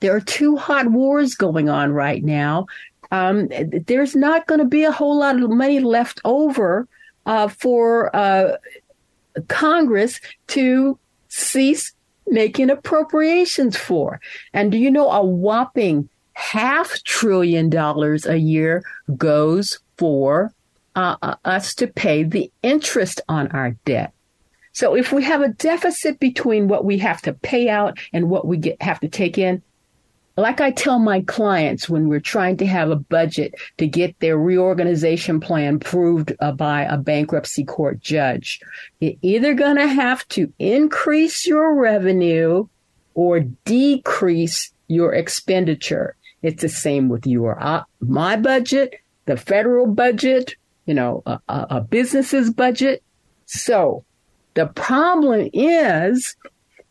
there 0.00 0.14
are 0.14 0.20
two 0.20 0.56
hot 0.56 0.90
wars 0.90 1.34
going 1.34 1.68
on 1.68 1.92
right 1.92 2.24
now. 2.24 2.66
Um, 3.12 3.48
there's 3.86 4.16
not 4.16 4.46
going 4.46 4.58
to 4.58 4.66
be 4.66 4.84
a 4.84 4.92
whole 4.92 5.18
lot 5.18 5.40
of 5.40 5.50
money 5.50 5.80
left 5.80 6.20
over 6.24 6.88
uh, 7.24 7.48
for 7.48 8.14
uh, 8.14 8.56
Congress 9.48 10.20
to 10.48 10.98
cease 11.28 11.92
making 12.26 12.70
appropriations 12.70 13.76
for. 13.76 14.20
And 14.52 14.72
do 14.72 14.78
you 14.78 14.90
know 14.90 15.10
a 15.10 15.24
whopping 15.24 16.08
half 16.36 17.02
trillion 17.04 17.70
dollars 17.70 18.26
a 18.26 18.36
year 18.36 18.84
goes 19.16 19.80
for 19.96 20.52
uh, 20.94 21.16
uh, 21.22 21.34
us 21.46 21.74
to 21.74 21.86
pay 21.86 22.24
the 22.24 22.52
interest 22.62 23.22
on 23.26 23.48
our 23.48 23.70
debt. 23.86 24.12
So 24.72 24.94
if 24.94 25.14
we 25.14 25.24
have 25.24 25.40
a 25.40 25.48
deficit 25.48 26.20
between 26.20 26.68
what 26.68 26.84
we 26.84 26.98
have 26.98 27.22
to 27.22 27.32
pay 27.32 27.70
out 27.70 27.98
and 28.12 28.28
what 28.28 28.46
we 28.46 28.58
get, 28.58 28.80
have 28.82 29.00
to 29.00 29.08
take 29.08 29.38
in, 29.38 29.62
like 30.36 30.60
I 30.60 30.72
tell 30.72 30.98
my 30.98 31.22
clients 31.22 31.88
when 31.88 32.06
we're 32.06 32.20
trying 32.20 32.58
to 32.58 32.66
have 32.66 32.90
a 32.90 32.96
budget 32.96 33.54
to 33.78 33.86
get 33.86 34.20
their 34.20 34.36
reorganization 34.36 35.40
plan 35.40 35.76
approved 35.76 36.34
uh, 36.40 36.52
by 36.52 36.82
a 36.82 36.98
bankruptcy 36.98 37.64
court 37.64 38.00
judge, 38.00 38.60
you're 39.00 39.14
either 39.22 39.54
going 39.54 39.76
to 39.76 39.88
have 39.88 40.28
to 40.28 40.52
increase 40.58 41.46
your 41.46 41.74
revenue 41.74 42.68
or 43.14 43.40
decrease 43.40 44.70
your 44.88 45.14
expenditure. 45.14 46.14
It's 46.46 46.62
the 46.62 46.68
same 46.68 47.08
with 47.08 47.26
your 47.26 47.60
uh, 47.60 47.82
my 47.98 48.36
budget, 48.36 48.94
the 49.24 49.36
federal 49.36 49.88
budget, 49.88 50.54
you 50.84 50.94
know, 50.94 51.24
a, 51.26 51.40
a 51.48 51.80
business's 51.80 52.50
budget. 52.50 53.02
So 53.46 54.04
the 54.54 54.66
problem 54.66 55.50
is 55.52 56.36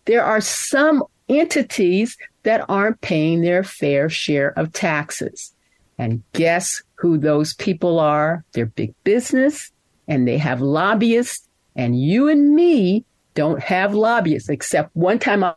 there 0.03 0.25
are 0.25 0.41
some 0.41 1.05
entities 1.29 2.17
that 2.43 2.65
aren't 2.67 2.99
paying 2.99 3.41
their 3.41 3.63
fair 3.63 4.09
share 4.09 4.51
of 4.59 4.73
taxes. 4.73 5.53
And 5.97 6.21
guess 6.33 6.83
who 6.95 7.17
those 7.17 7.53
people 7.53 7.97
are? 7.97 8.43
They're 8.51 8.65
big 8.65 8.93
business 9.05 9.71
and 10.05 10.27
they 10.27 10.37
have 10.37 10.59
lobbyists. 10.59 11.47
And 11.77 11.97
you 11.97 12.27
and 12.27 12.53
me 12.53 13.05
don't 13.35 13.61
have 13.61 13.95
lobbyists, 13.95 14.49
except 14.49 14.93
one 14.97 15.17
time 15.17 15.45
I 15.45 15.53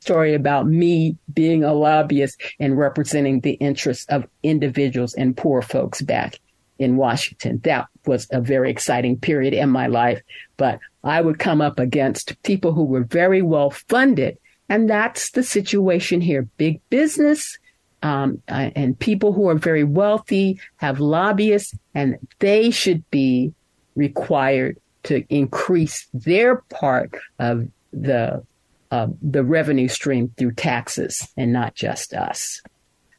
story 0.00 0.34
about 0.34 0.66
me 0.66 1.16
being 1.32 1.62
a 1.62 1.74
lobbyist 1.74 2.40
and 2.58 2.78
representing 2.78 3.40
the 3.40 3.52
interests 3.52 4.06
of 4.08 4.26
individuals 4.42 5.14
and 5.14 5.36
poor 5.36 5.62
folks 5.62 6.00
back 6.00 6.40
in 6.78 6.96
Washington. 6.96 7.60
That 7.64 7.86
was 8.06 8.26
a 8.30 8.40
very 8.40 8.70
exciting 8.70 9.18
period 9.18 9.52
in 9.52 9.68
my 9.68 9.86
life, 9.86 10.22
but 10.56 10.80
I 11.04 11.20
would 11.20 11.38
come 11.38 11.60
up 11.60 11.78
against 11.78 12.42
people 12.42 12.72
who 12.72 12.84
were 12.84 13.04
very 13.04 13.42
well 13.42 13.70
funded. 13.70 14.38
And 14.68 14.88
that's 14.88 15.32
the 15.32 15.42
situation 15.42 16.20
here. 16.20 16.48
Big 16.56 16.80
business, 16.88 17.58
um, 18.02 18.40
uh, 18.48 18.70
and 18.74 18.98
people 18.98 19.32
who 19.32 19.48
are 19.48 19.56
very 19.56 19.84
wealthy 19.84 20.58
have 20.76 21.00
lobbyists 21.00 21.76
and 21.94 22.16
they 22.38 22.70
should 22.70 23.08
be 23.10 23.52
required 23.94 24.78
to 25.02 25.24
increase 25.28 26.06
their 26.14 26.56
part 26.70 27.14
of 27.38 27.68
the 27.92 28.42
uh, 28.90 29.08
the 29.22 29.44
revenue 29.44 29.88
stream 29.88 30.32
through 30.36 30.52
taxes 30.52 31.28
and 31.36 31.52
not 31.52 31.74
just 31.74 32.12
us. 32.12 32.62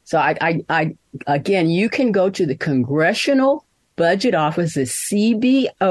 So 0.03 0.17
I, 0.17 0.36
I, 0.41 0.65
I, 0.69 0.95
again, 1.27 1.69
you 1.69 1.89
can 1.89 2.12
go 2.12 2.29
to 2.29 2.45
the 2.45 2.55
Congressional 2.55 3.65
Budget 3.95 4.36
Office 4.36 4.75
at 4.77 4.88
cbo.gov 4.88 5.81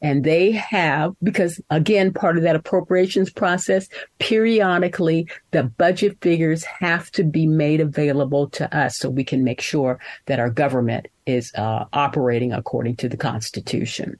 and 0.00 0.24
they 0.24 0.52
have, 0.52 1.14
because 1.22 1.60
again, 1.70 2.12
part 2.12 2.36
of 2.36 2.44
that 2.44 2.56
appropriations 2.56 3.30
process, 3.30 3.88
periodically 4.18 5.28
the 5.50 5.64
budget 5.64 6.18
figures 6.20 6.64
have 6.64 7.10
to 7.12 7.24
be 7.24 7.46
made 7.46 7.80
available 7.80 8.48
to 8.50 8.74
us 8.76 8.98
so 8.98 9.10
we 9.10 9.24
can 9.24 9.44
make 9.44 9.60
sure 9.60 9.98
that 10.26 10.38
our 10.38 10.50
government 10.50 11.08
is 11.26 11.52
uh, 11.56 11.86
operating 11.92 12.52
according 12.52 12.96
to 12.96 13.08
the 13.08 13.16
Constitution. 13.16 14.18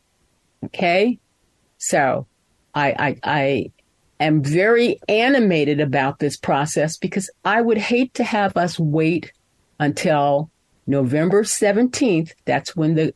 Okay, 0.65 1.19
so 1.79 2.27
I, 2.75 2.89
I 2.99 3.17
I 3.23 3.71
am 4.21 4.43
very 4.43 4.99
animated 5.09 5.81
about 5.81 6.19
this 6.19 6.37
process 6.37 6.97
because 6.97 7.31
I 7.45 7.61
would 7.61 7.79
hate 7.79 8.15
to 8.15 8.25
have 8.25 8.57
us 8.57 8.79
wait 8.79 9.33
until 9.79 10.51
November 10.87 11.43
17th. 11.43 12.33
That's 12.45 12.75
when 12.75 12.95
the 12.95 13.15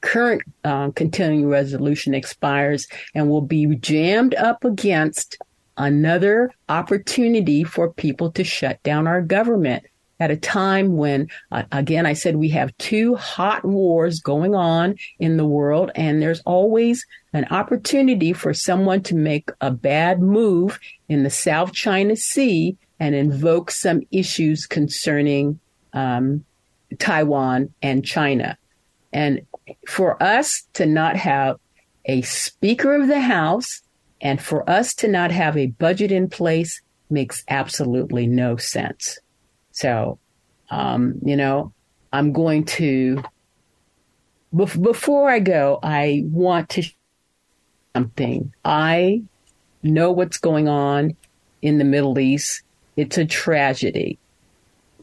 current 0.00 0.42
uh, 0.64 0.90
continuing 0.90 1.48
resolution 1.48 2.14
expires 2.14 2.86
and 3.14 3.28
will 3.28 3.40
be 3.40 3.66
jammed 3.76 4.34
up 4.34 4.64
against 4.64 5.38
another 5.76 6.50
opportunity 6.68 7.64
for 7.64 7.92
people 7.92 8.30
to 8.32 8.44
shut 8.44 8.82
down 8.82 9.06
our 9.06 9.20
government 9.20 9.84
at 10.18 10.30
a 10.30 10.36
time 10.36 10.96
when, 10.96 11.28
uh, 11.52 11.64
again, 11.72 12.06
I 12.06 12.14
said 12.14 12.36
we 12.36 12.48
have 12.50 12.76
two 12.78 13.14
hot 13.16 13.64
wars 13.64 14.20
going 14.20 14.54
on 14.54 14.96
in 15.18 15.36
the 15.36 15.46
world, 15.46 15.90
and 15.94 16.22
there's 16.22 16.40
always 16.40 17.04
an 17.32 17.46
opportunity 17.50 18.32
for 18.32 18.54
someone 18.54 19.02
to 19.02 19.14
make 19.14 19.50
a 19.60 19.70
bad 19.70 20.20
move 20.20 20.78
in 21.08 21.22
the 21.22 21.30
South 21.30 21.72
China 21.72 22.16
Sea 22.16 22.76
and 22.98 23.14
invoke 23.14 23.70
some 23.70 24.02
issues 24.10 24.66
concerning 24.66 25.60
um, 25.92 26.44
Taiwan 26.98 27.72
and 27.82 28.04
China. 28.04 28.56
And 29.12 29.46
for 29.88 30.22
us 30.22 30.66
to 30.74 30.86
not 30.86 31.16
have 31.16 31.58
a 32.06 32.22
Speaker 32.22 32.94
of 32.94 33.08
the 33.08 33.20
House 33.20 33.82
and 34.20 34.40
for 34.40 34.68
us 34.68 34.94
to 34.94 35.08
not 35.08 35.30
have 35.30 35.56
a 35.56 35.66
budget 35.66 36.10
in 36.10 36.28
place 36.28 36.80
makes 37.10 37.44
absolutely 37.48 38.26
no 38.26 38.56
sense. 38.56 39.18
So, 39.76 40.18
um, 40.70 41.16
you 41.22 41.36
know, 41.36 41.74
I'm 42.10 42.32
going 42.32 42.64
to, 42.64 43.22
before 44.54 45.28
I 45.28 45.38
go, 45.38 45.78
I 45.82 46.22
want 46.24 46.70
to 46.70 46.82
something. 47.94 48.54
I 48.64 49.22
know 49.82 50.12
what's 50.12 50.38
going 50.38 50.66
on 50.66 51.14
in 51.60 51.76
the 51.76 51.84
Middle 51.84 52.18
East. 52.18 52.62
It's 52.96 53.18
a 53.18 53.26
tragedy, 53.26 54.18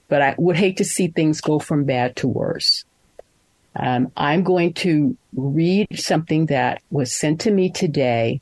but 0.08 0.24
I 0.24 0.34
would 0.40 0.58
hate 0.58 0.78
to 0.78 0.86
see 0.86 1.08
things 1.08 1.40
go 1.40 1.60
from 1.60 1.84
bad 1.84 2.16
to 2.18 2.28
worse. 2.28 2.84
Um, 3.76 4.12
I'm 4.18 4.42
going 4.44 4.74
to 4.74 5.16
read 5.36 6.00
something 6.00 6.48
that 6.48 6.82
was 6.90 7.14
sent 7.14 7.42
to 7.42 7.52
me 7.52 7.70
today 7.70 8.42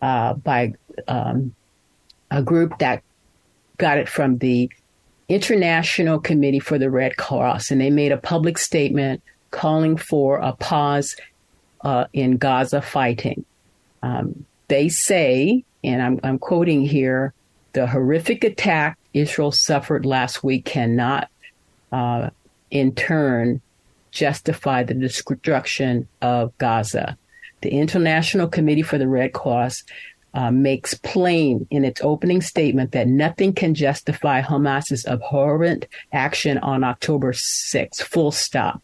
uh, 0.00 0.32
by 0.32 0.72
um, 1.06 1.54
a 2.30 2.42
group 2.42 2.78
that 2.78 3.02
got 3.76 3.98
it 3.98 4.08
from 4.08 4.38
the 4.38 4.70
International 5.28 6.20
Committee 6.20 6.60
for 6.60 6.78
the 6.78 6.90
Red 6.90 7.16
Cross, 7.16 7.70
and 7.70 7.80
they 7.80 7.90
made 7.90 8.12
a 8.12 8.16
public 8.16 8.58
statement 8.58 9.22
calling 9.50 9.96
for 9.96 10.38
a 10.38 10.52
pause 10.52 11.16
uh, 11.82 12.06
in 12.12 12.36
Gaza 12.36 12.80
fighting. 12.80 13.44
Um, 14.02 14.44
they 14.68 14.88
say, 14.88 15.64
and 15.82 16.02
I'm, 16.02 16.20
I'm 16.22 16.38
quoting 16.38 16.82
here, 16.82 17.32
the 17.72 17.86
horrific 17.86 18.44
attack 18.44 18.98
Israel 19.14 19.52
suffered 19.52 20.06
last 20.06 20.44
week 20.44 20.64
cannot, 20.64 21.28
uh, 21.92 22.30
in 22.70 22.94
turn, 22.94 23.60
justify 24.10 24.82
the 24.82 24.94
destruction 24.94 26.08
of 26.22 26.56
Gaza. 26.58 27.18
The 27.62 27.70
International 27.70 28.48
Committee 28.48 28.82
for 28.82 28.98
the 28.98 29.08
Red 29.08 29.32
Cross 29.32 29.84
uh, 30.34 30.50
makes 30.50 30.94
plain 30.94 31.66
in 31.70 31.84
its 31.84 32.00
opening 32.02 32.42
statement 32.42 32.92
that 32.92 33.08
nothing 33.08 33.54
can 33.54 33.74
justify 33.74 34.40
Hamas's 34.42 35.06
abhorrent 35.06 35.86
action 36.12 36.58
on 36.58 36.84
October 36.84 37.32
6th, 37.32 38.02
full 38.02 38.30
stop. 38.30 38.82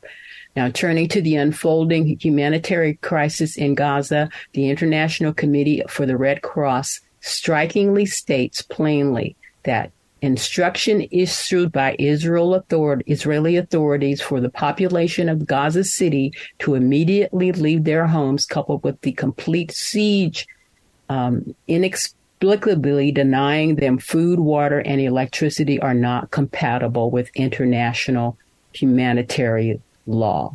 Now, 0.55 0.68
turning 0.68 1.09
to 1.09 1.22
the 1.22 1.37
unfolding 1.37 2.18
humanitarian 2.20 2.98
crisis 3.00 3.57
in 3.57 3.74
Gaza, 3.74 4.28
the 4.52 4.68
International 4.68 5.33
Committee 5.33 5.83
for 5.88 6.05
the 6.05 6.16
Red 6.16 6.42
Cross 6.42 7.00
strikingly 7.20 8.05
states 8.05 8.61
plainly 8.61 9.37
that 9.62 9.92
instruction 10.20 11.07
issued 11.11 11.72
by 11.72 11.96
Israel 11.98 12.55
authority, 12.55 13.11
Israeli 13.11 13.57
authorities 13.57 14.20
for 14.20 14.40
the 14.40 14.50
population 14.50 15.28
of 15.28 15.46
Gaza 15.46 15.85
City 15.85 16.33
to 16.61 16.74
immediately 16.74 17.52
leave 17.52 17.85
their 17.85 18.07
homes, 18.07 18.46
coupled 18.46 18.85
with 18.85 19.00
the 19.00 19.12
complete 19.12 19.72
siege, 19.72 20.46
um, 21.12 21.55
inexplicably 21.68 23.12
denying 23.12 23.77
them 23.77 23.98
food, 23.98 24.40
water, 24.40 24.79
and 24.81 24.98
electricity, 24.98 25.79
are 25.79 25.94
not 25.94 26.31
compatible 26.31 27.11
with 27.11 27.31
international 27.35 28.38
humanitarian 28.72 29.83
law. 30.07 30.55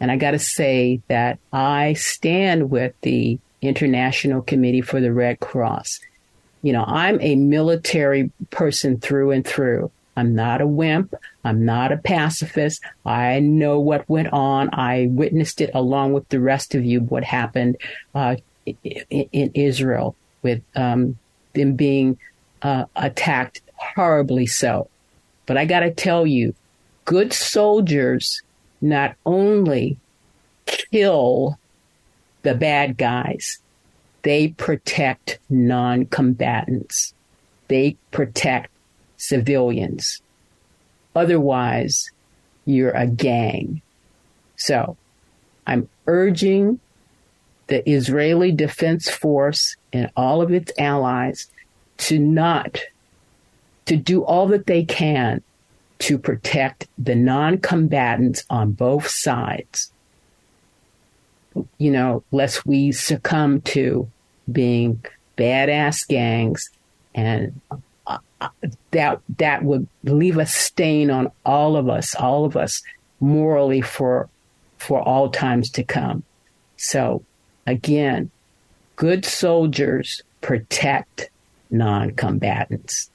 And 0.00 0.10
I 0.10 0.16
got 0.16 0.32
to 0.32 0.38
say 0.40 1.00
that 1.06 1.38
I 1.52 1.92
stand 1.92 2.70
with 2.70 2.92
the 3.02 3.38
International 3.62 4.42
Committee 4.42 4.80
for 4.80 5.00
the 5.00 5.12
Red 5.12 5.38
Cross. 5.38 6.00
You 6.62 6.72
know, 6.72 6.84
I'm 6.84 7.20
a 7.20 7.36
military 7.36 8.32
person 8.50 8.98
through 8.98 9.30
and 9.30 9.46
through. 9.46 9.92
I'm 10.16 10.34
not 10.34 10.60
a 10.60 10.66
wimp. 10.66 11.14
I'm 11.44 11.64
not 11.64 11.92
a 11.92 11.96
pacifist. 11.96 12.82
I 13.06 13.38
know 13.38 13.78
what 13.78 14.08
went 14.08 14.32
on. 14.32 14.70
I 14.72 15.06
witnessed 15.10 15.60
it 15.60 15.70
along 15.72 16.14
with 16.14 16.28
the 16.28 16.40
rest 16.40 16.74
of 16.74 16.84
you, 16.84 17.00
what 17.02 17.22
happened 17.22 17.76
uh, 18.16 18.34
in, 18.84 19.50
Israel 19.54 20.14
with 20.42 20.62
um, 20.74 21.18
them 21.54 21.74
being 21.74 22.18
uh, 22.62 22.84
attacked 22.96 23.62
horribly 23.74 24.46
so. 24.46 24.88
But 25.46 25.56
I 25.56 25.64
got 25.64 25.80
to 25.80 25.92
tell 25.92 26.26
you, 26.26 26.54
good 27.04 27.32
soldiers 27.32 28.42
not 28.80 29.16
only 29.24 29.98
kill 30.66 31.58
the 32.42 32.54
bad 32.54 32.96
guys, 32.96 33.58
they 34.22 34.48
protect 34.48 35.38
non 35.48 36.06
combatants, 36.06 37.14
they 37.68 37.96
protect 38.10 38.70
civilians. 39.16 40.20
Otherwise, 41.14 42.10
you're 42.64 42.92
a 42.92 43.06
gang. 43.06 43.82
So 44.56 44.96
I'm 45.66 45.88
urging 46.06 46.80
the 47.68 47.88
Israeli 47.88 48.52
Defense 48.52 49.08
Force 49.08 49.76
and 49.92 50.10
all 50.16 50.42
of 50.42 50.52
its 50.52 50.72
allies 50.78 51.48
to 51.98 52.18
not, 52.18 52.80
to 53.86 53.96
do 53.96 54.24
all 54.24 54.48
that 54.48 54.66
they 54.66 54.84
can 54.84 55.42
to 56.00 56.18
protect 56.18 56.88
the 56.98 57.14
non 57.14 57.58
combatants 57.58 58.44
on 58.50 58.72
both 58.72 59.08
sides. 59.08 59.92
You 61.78 61.90
know, 61.90 62.22
lest 62.30 62.66
we 62.66 62.92
succumb 62.92 63.60
to 63.62 64.08
being 64.50 65.04
badass 65.36 66.06
gangs 66.08 66.70
and 67.14 67.60
uh, 68.06 68.18
uh, 68.40 68.48
that 68.90 69.20
that 69.36 69.62
would 69.62 69.86
leave 70.04 70.38
a 70.38 70.46
stain 70.46 71.10
on 71.10 71.30
all 71.44 71.76
of 71.76 71.88
us 71.88 72.14
all 72.14 72.44
of 72.44 72.56
us 72.56 72.82
morally 73.20 73.80
for 73.80 74.28
for 74.78 75.00
all 75.00 75.28
times 75.28 75.70
to 75.70 75.84
come 75.84 76.24
so 76.76 77.22
again 77.68 78.30
good 78.96 79.24
soldiers 79.24 80.22
protect 80.40 81.30
non-combatants 81.70 83.10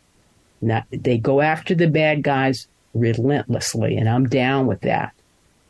Not, 0.61 0.85
they 0.91 1.17
go 1.17 1.41
after 1.41 1.75
the 1.75 1.89
bad 1.89 2.23
guys 2.23 2.67
relentlessly, 2.93 3.97
and 3.97 4.07
I'm 4.07 4.27
down 4.27 4.67
with 4.67 4.81
that. 4.81 5.13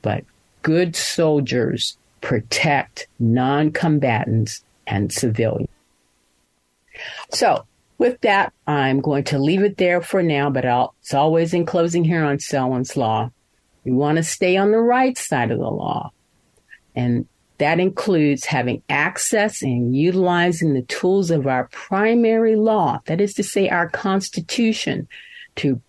But 0.01 0.23
good 0.61 0.95
soldiers 0.95 1.97
protect 2.21 3.07
non 3.19 3.71
combatants 3.71 4.63
and 4.85 5.11
civilians. 5.11 5.69
So, 7.31 7.65
with 7.97 8.19
that, 8.21 8.53
I'm 8.67 9.01
going 9.01 9.23
to 9.25 9.39
leave 9.39 9.63
it 9.63 9.77
there 9.77 10.01
for 10.01 10.21
now, 10.21 10.49
but 10.49 10.65
I'll, 10.65 10.93
it's 11.01 11.13
always 11.13 11.53
in 11.53 11.65
closing 11.65 12.03
here 12.03 12.23
on 12.23 12.39
Selwyn's 12.39 12.97
Law. 12.97 13.31
We 13.83 13.91
want 13.91 14.17
to 14.17 14.23
stay 14.23 14.57
on 14.57 14.71
the 14.71 14.79
right 14.79 15.17
side 15.17 15.51
of 15.51 15.59
the 15.59 15.69
law. 15.69 16.11
And 16.95 17.27
that 17.63 17.79
includes 17.79 18.43
having 18.43 18.83
access 18.89 19.61
and 19.61 19.95
utilizing 19.95 20.73
the 20.73 20.81
tools 20.81 21.31
of 21.31 21.47
our 21.47 21.69
primary 21.71 22.57
law, 22.57 22.99
that 23.05 23.21
is 23.21 23.33
to 23.33 23.41
say, 23.41 23.69
our 23.69 23.87
Constitution, 23.87 25.07
to 25.55 25.79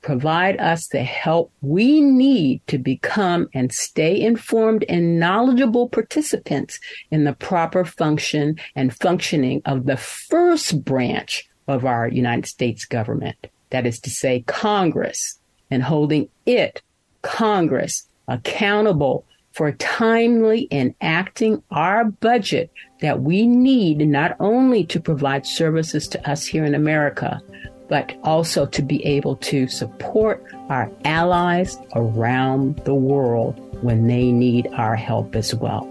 provide 0.00 0.60
us 0.60 0.86
the 0.86 1.02
help 1.02 1.50
we 1.60 2.00
need 2.00 2.64
to 2.68 2.78
become 2.78 3.48
and 3.52 3.72
stay 3.72 4.20
informed 4.20 4.84
and 4.88 5.18
knowledgeable 5.18 5.88
participants 5.88 6.78
in 7.10 7.24
the 7.24 7.32
proper 7.32 7.84
function 7.84 8.56
and 8.76 8.96
functioning 8.96 9.60
of 9.64 9.86
the 9.86 9.96
first 9.96 10.84
branch 10.84 11.48
of 11.66 11.84
our 11.84 12.06
United 12.06 12.46
States 12.46 12.84
government. 12.84 13.48
That 13.70 13.88
is 13.88 13.98
to 14.02 14.10
say, 14.10 14.44
Congress, 14.46 15.40
and 15.68 15.82
holding 15.82 16.28
it, 16.46 16.80
Congress, 17.22 18.06
accountable 18.28 19.26
for 19.54 19.70
timely 19.72 20.66
enacting 20.72 21.62
our 21.70 22.04
budget 22.04 22.70
that 23.00 23.22
we 23.22 23.46
need 23.46 23.98
not 23.98 24.36
only 24.40 24.84
to 24.84 25.00
provide 25.00 25.46
services 25.46 26.08
to 26.08 26.30
us 26.30 26.44
here 26.44 26.64
in 26.64 26.74
America, 26.74 27.40
but 27.88 28.16
also 28.24 28.66
to 28.66 28.82
be 28.82 29.04
able 29.04 29.36
to 29.36 29.68
support 29.68 30.44
our 30.68 30.90
allies 31.04 31.78
around 31.94 32.76
the 32.84 32.94
world 32.94 33.56
when 33.82 34.08
they 34.08 34.32
need 34.32 34.66
our 34.74 34.96
help 34.96 35.36
as 35.36 35.54
well. 35.54 35.88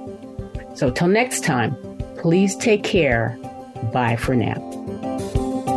So, 0.76 0.90
till 0.90 1.08
next 1.08 1.44
time, 1.44 1.76
please 2.18 2.56
take 2.56 2.84
care. 2.84 3.38
Bye 3.94 4.16
for 4.16 4.36
now. 4.36 4.73